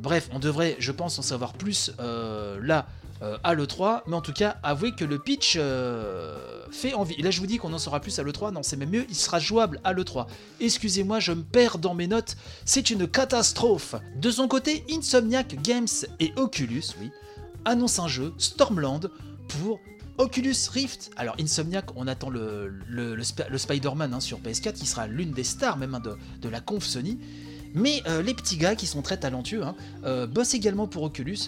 Bref, 0.00 0.28
on 0.32 0.38
devrait, 0.38 0.76
je 0.78 0.92
pense, 0.92 1.18
en 1.18 1.22
savoir 1.22 1.52
plus 1.52 1.92
euh, 2.00 2.58
là 2.62 2.86
euh, 3.22 3.36
à 3.44 3.54
l'E3, 3.54 4.02
mais 4.06 4.16
en 4.16 4.20
tout 4.20 4.32
cas, 4.32 4.56
avouez 4.62 4.92
que 4.92 5.04
le 5.04 5.18
pitch 5.18 5.56
euh, 5.58 6.64
fait 6.70 6.94
envie. 6.94 7.14
Et 7.18 7.22
là, 7.22 7.30
je 7.30 7.40
vous 7.40 7.46
dis 7.46 7.58
qu'on 7.58 7.72
en 7.72 7.78
saura 7.78 8.00
plus 8.00 8.18
à 8.18 8.22
l'E3, 8.24 8.52
non, 8.52 8.62
c'est 8.62 8.76
même 8.76 8.90
mieux, 8.90 9.06
il 9.08 9.14
sera 9.14 9.38
jouable 9.38 9.80
à 9.84 9.92
l'E3. 9.92 10.26
Excusez-moi, 10.60 11.20
je 11.20 11.32
me 11.32 11.42
perds 11.42 11.78
dans 11.78 11.94
mes 11.94 12.06
notes, 12.08 12.36
c'est 12.64 12.90
une 12.90 13.06
catastrophe. 13.06 13.94
De 14.16 14.30
son 14.30 14.48
côté, 14.48 14.84
Insomniac 14.90 15.60
Games 15.62 15.86
et 16.18 16.32
Oculus, 16.36 16.84
oui, 17.00 17.10
annoncent 17.64 18.04
un 18.04 18.08
jeu, 18.08 18.32
Stormland, 18.38 19.10
pour 19.46 19.78
Oculus 20.18 20.56
Rift. 20.72 21.10
Alors 21.16 21.36
Insomniac, 21.38 21.86
on 21.96 22.06
attend 22.08 22.30
le, 22.30 22.72
le, 22.88 23.14
le 23.14 23.22
Sp- 23.22 23.48
le 23.48 23.58
Spider-Man 23.58 24.14
hein, 24.14 24.20
sur 24.20 24.40
PS4, 24.40 24.72
qui 24.72 24.86
sera 24.86 25.06
l'une 25.06 25.30
des 25.30 25.44
stars 25.44 25.76
même 25.76 25.94
hein, 25.94 26.00
de, 26.00 26.16
de 26.40 26.48
la 26.48 26.60
conf 26.60 26.84
Sony. 26.84 27.18
Mais 27.74 28.02
euh, 28.06 28.22
les 28.22 28.34
petits 28.34 28.56
gars 28.56 28.74
qui 28.74 28.86
sont 28.86 29.02
très 29.02 29.16
talentueux 29.16 29.62
hein, 29.62 29.74
euh, 30.04 30.26
bossent 30.26 30.54
également 30.54 30.86
pour 30.86 31.02
Oculus. 31.02 31.38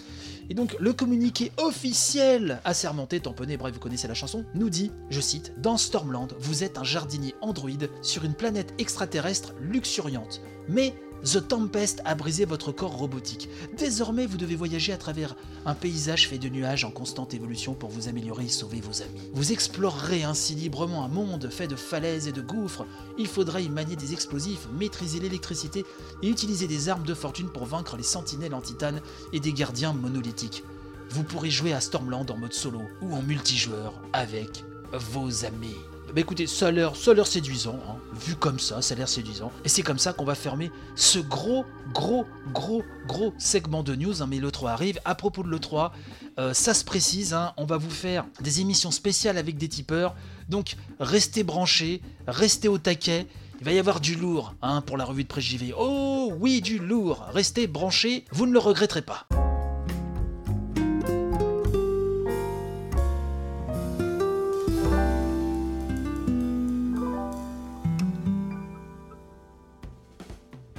Et 0.49 0.53
donc 0.53 0.75
le 0.79 0.93
communiqué 0.93 1.51
officiel 1.57 2.59
assermenté, 2.65 3.19
tamponné, 3.19 3.57
bref 3.57 3.73
vous 3.73 3.79
connaissez 3.79 4.07
la 4.07 4.13
chanson, 4.13 4.45
nous 4.53 4.69
dit, 4.69 4.91
je 5.09 5.19
cite, 5.19 5.53
Dans 5.57 5.77
Stormland, 5.77 6.29
vous 6.39 6.63
êtes 6.63 6.77
un 6.77 6.83
jardinier 6.83 7.33
androïde 7.41 7.89
sur 8.01 8.25
une 8.25 8.33
planète 8.33 8.73
extraterrestre 8.77 9.53
luxuriante. 9.59 10.41
Mais 10.69 10.93
The 11.23 11.47
Tempest 11.47 12.01
a 12.05 12.13
brisé 12.13 12.45
votre 12.45 12.71
corps 12.71 12.95
robotique. 12.95 13.49
Désormais, 13.77 14.27
vous 14.27 14.37
devez 14.37 14.55
voyager 14.55 14.93
à 14.93 14.97
travers 14.97 15.35
un 15.65 15.73
paysage 15.73 16.27
fait 16.27 16.37
de 16.37 16.49
nuages 16.49 16.85
en 16.85 16.91
constante 16.91 17.33
évolution 17.33 17.73
pour 17.73 17.89
vous 17.89 18.07
améliorer 18.07 18.45
et 18.45 18.49
sauver 18.49 18.79
vos 18.79 19.01
amis. 19.01 19.21
Vous 19.33 19.51
explorerez 19.51 20.23
ainsi 20.23 20.53
librement 20.53 21.03
un 21.03 21.07
monde 21.07 21.49
fait 21.49 21.67
de 21.67 21.75
falaises 21.75 22.27
et 22.27 22.31
de 22.31 22.41
gouffres. 22.41 22.85
Il 23.17 23.27
faudra 23.27 23.59
y 23.61 23.69
manier 23.69 23.95
des 23.95 24.13
explosifs, 24.13 24.67
maîtriser 24.77 25.19
l'électricité 25.19 25.83
et 26.21 26.29
utiliser 26.29 26.67
des 26.67 26.89
armes 26.89 27.05
de 27.05 27.13
fortune 27.13 27.49
pour 27.49 27.65
vaincre 27.65 27.97
les 27.97 28.03
sentinelles 28.03 28.53
en 28.53 28.61
titane 28.61 29.01
et 29.33 29.39
des 29.39 29.53
gardiens 29.53 29.93
monolithiques. 29.93 30.63
Vous 31.09 31.23
pourrez 31.23 31.49
jouer 31.49 31.73
à 31.73 31.81
Stormland 31.81 32.29
en 32.29 32.37
mode 32.37 32.53
solo 32.53 32.81
ou 33.01 33.15
en 33.15 33.21
multijoueur 33.21 33.93
avec 34.13 34.63
vos 34.93 35.45
amis. 35.45 35.75
Bah 36.15 36.21
écoutez, 36.21 36.47
ça 36.47 36.67
a 36.67 36.71
l'air, 36.71 36.95
séduisant, 37.27 37.77
hein. 37.89 37.97
vu 38.25 38.35
comme 38.35 38.57
ça, 38.57 38.81
ça 38.81 38.93
a 38.93 38.97
l'air 38.97 39.09
séduisant. 39.09 39.51
Et 39.65 39.67
c'est 39.67 39.81
comme 39.81 39.99
ça 39.99 40.13
qu'on 40.13 40.23
va 40.23 40.33
fermer 40.33 40.71
ce 40.95 41.19
gros, 41.19 41.65
gros, 41.93 42.25
gros, 42.53 42.83
gros 43.05 43.33
segment 43.37 43.83
de 43.83 43.95
news. 43.95 44.23
hein, 44.23 44.27
mais 44.29 44.39
l'E3 44.39 44.69
arrive. 44.69 44.97
À 45.03 45.13
propos 45.13 45.43
de 45.43 45.49
l'E3, 45.49 45.91
euh, 46.39 46.53
ça 46.53 46.73
se 46.73 46.85
précise, 46.85 47.33
hein, 47.33 47.51
on 47.57 47.65
va 47.65 47.75
vous 47.75 47.89
faire 47.89 48.23
des 48.39 48.61
émissions 48.61 48.91
spéciales 48.91 49.37
avec 49.37 49.57
des 49.57 49.67
tipeurs. 49.67 50.15
Donc 50.47 50.77
restez 51.01 51.43
branchés, 51.43 52.01
restez 52.27 52.69
au 52.69 52.77
taquet. 52.77 53.27
Il 53.59 53.65
va 53.65 53.73
y 53.73 53.79
avoir 53.79 53.99
du 53.99 54.15
lourd 54.15 54.55
pour 54.85 54.95
la 54.95 55.03
revue 55.03 55.23
de 55.23 55.27
presse 55.27 55.43
JV. 55.43 55.73
Oh 55.77 56.31
oui, 56.39 56.61
du 56.61 56.79
lourd. 56.79 57.25
Restez 57.33 57.67
branchés, 57.67 58.23
vous 58.31 58.45
ne 58.45 58.53
le 58.53 58.59
regretterez 58.59 59.01
pas. 59.01 59.27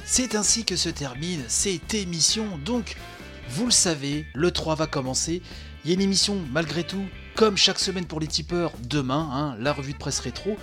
C'est 0.08 0.36
ainsi 0.36 0.64
que 0.64 0.76
se 0.76 0.88
termine 0.88 1.42
cette 1.48 1.92
émission. 1.92 2.58
Donc, 2.64 2.94
vous 3.50 3.64
le 3.64 3.72
savez, 3.72 4.24
le 4.34 4.52
3 4.52 4.76
va 4.76 4.86
commencer. 4.86 5.42
Il 5.84 5.88
y 5.88 5.90
a 5.90 5.94
une 5.94 6.00
émission, 6.00 6.38
malgré 6.52 6.84
tout, 6.84 7.04
comme 7.34 7.56
chaque 7.56 7.80
semaine 7.80 8.04
pour 8.04 8.20
les 8.20 8.28
tipeurs, 8.28 8.70
demain, 8.88 9.28
hein, 9.32 9.56
la 9.58 9.72
revue 9.72 9.94
de 9.94 9.98
presse 9.98 10.20
rétro, 10.20 10.56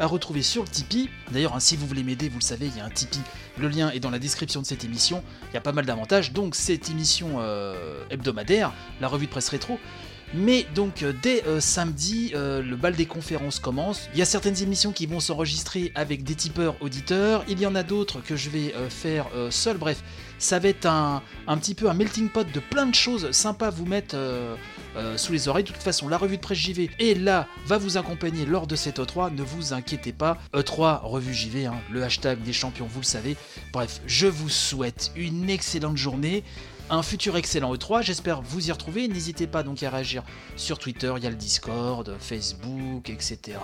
à 0.00 0.06
retrouver 0.06 0.42
sur 0.42 0.64
le 0.64 0.68
Tipeee. 0.68 1.08
D'ailleurs, 1.30 1.54
hein, 1.54 1.60
si 1.60 1.76
vous 1.76 1.86
voulez 1.86 2.02
m'aider, 2.02 2.28
vous 2.28 2.40
le 2.40 2.44
savez, 2.44 2.66
il 2.66 2.76
y 2.76 2.80
a 2.80 2.84
un 2.84 2.90
Tipeee. 2.90 3.20
Le 3.58 3.68
lien 3.68 3.92
est 3.92 4.00
dans 4.00 4.10
la 4.10 4.18
description 4.18 4.60
de 4.60 4.66
cette 4.66 4.84
émission. 4.84 5.22
Il 5.50 5.54
y 5.54 5.56
a 5.56 5.60
pas 5.60 5.72
mal 5.72 5.86
d'avantages. 5.86 6.32
Donc, 6.32 6.56
cette 6.56 6.90
émission 6.90 7.36
euh, 7.38 8.02
hebdomadaire, 8.10 8.72
la 9.00 9.06
revue 9.06 9.26
de 9.26 9.30
presse 9.30 9.50
rétro, 9.50 9.78
mais 10.34 10.66
donc 10.74 11.02
euh, 11.02 11.12
dès 11.22 11.44
euh, 11.46 11.60
samedi, 11.60 12.32
euh, 12.34 12.62
le 12.62 12.76
bal 12.76 12.94
des 12.94 13.06
conférences 13.06 13.58
commence. 13.58 14.08
Il 14.12 14.18
y 14.18 14.22
a 14.22 14.26
certaines 14.26 14.62
émissions 14.62 14.92
qui 14.92 15.06
vont 15.06 15.20
s'enregistrer 15.20 15.92
avec 15.94 16.22
des 16.22 16.34
tipeurs 16.34 16.76
auditeurs. 16.80 17.44
Il 17.48 17.60
y 17.60 17.66
en 17.66 17.74
a 17.74 17.82
d'autres 17.82 18.20
que 18.20 18.36
je 18.36 18.50
vais 18.50 18.74
faire 18.88 19.26
seul. 19.50 19.76
Bref, 19.76 20.02
ça 20.38 20.58
va 20.58 20.68
être 20.68 20.86
un, 20.86 21.22
petit 21.58 21.74
peu 21.74 21.88
un 21.90 21.94
melting 21.94 22.28
pot 22.28 22.50
de 22.50 22.60
plein 22.60 22.86
de 22.86 22.94
choses 22.94 23.30
sympas 23.32 23.68
à 23.68 23.70
vous 23.70 23.86
mettre 23.86 24.16
sous 25.16 25.32
les 25.32 25.48
oreilles. 25.48 25.64
De 25.64 25.72
toute 25.72 25.82
façon, 25.82 26.08
la 26.08 26.18
revue 26.18 26.36
de 26.36 26.42
presse 26.42 26.58
JV 26.58 26.90
est 26.98 27.18
là, 27.18 27.46
va 27.66 27.78
vous 27.78 27.96
accompagner 27.96 28.46
lors 28.46 28.66
de 28.66 28.76
cette 28.76 28.98
E3. 28.98 29.34
Ne 29.34 29.42
vous 29.42 29.72
inquiétez 29.72 30.12
pas. 30.12 30.38
E3, 30.54 31.00
revue 31.02 31.34
JV, 31.34 31.66
hein, 31.66 31.74
le 31.90 32.02
hashtag 32.02 32.42
des 32.42 32.52
champions, 32.52 32.86
vous 32.88 33.00
le 33.00 33.06
savez. 33.06 33.36
Bref, 33.72 34.00
je 34.06 34.26
vous 34.26 34.48
souhaite 34.48 35.12
une 35.16 35.50
excellente 35.50 35.96
journée 35.96 36.44
un 36.90 37.02
futur 37.02 37.36
excellent 37.36 37.74
E3. 37.74 38.02
J'espère 38.02 38.42
vous 38.42 38.68
y 38.68 38.72
retrouver. 38.72 39.08
N'hésitez 39.08 39.46
pas 39.46 39.62
donc 39.62 39.82
à 39.82 39.90
réagir 39.90 40.22
sur 40.56 40.78
Twitter, 40.78 41.12
il 41.16 41.24
y 41.24 41.26
a 41.26 41.30
le 41.30 41.36
Discord, 41.36 42.16
Facebook, 42.18 43.08
etc. 43.08 43.58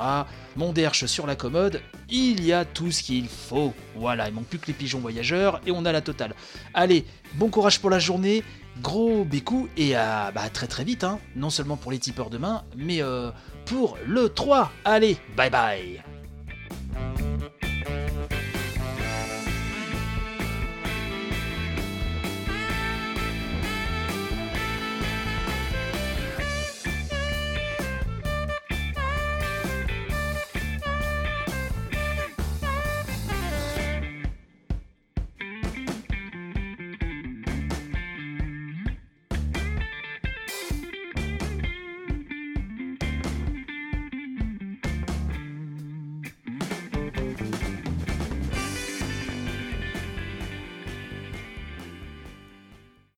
Mon 0.56 0.72
derche 0.72 1.06
sur 1.06 1.26
la 1.26 1.36
commode, 1.36 1.82
il 2.08 2.44
y 2.44 2.52
a 2.52 2.64
tout 2.64 2.90
ce 2.90 3.02
qu'il 3.02 3.28
faut. 3.28 3.74
Voilà, 3.96 4.28
il 4.28 4.34
manque 4.34 4.46
plus 4.46 4.58
que 4.58 4.66
les 4.66 4.72
pigeons 4.72 5.00
voyageurs 5.00 5.60
et 5.66 5.70
on 5.70 5.84
a 5.84 5.92
la 5.92 6.00
totale. 6.00 6.34
Allez, 6.74 7.04
bon 7.34 7.50
courage 7.50 7.80
pour 7.80 7.90
la 7.90 7.98
journée, 7.98 8.42
gros 8.80 9.24
bécou 9.24 9.68
et 9.76 9.96
à 9.96 10.30
bah, 10.32 10.48
très 10.52 10.66
très 10.66 10.84
vite, 10.84 11.04
hein. 11.04 11.18
non 11.34 11.50
seulement 11.50 11.76
pour 11.76 11.92
les 11.92 11.98
tipeurs 11.98 12.30
demain, 12.30 12.64
mais 12.76 13.02
euh, 13.02 13.30
pour 13.64 13.98
le 14.06 14.28
3. 14.28 14.70
Allez, 14.84 15.16
bye 15.36 15.50
bye 15.50 16.02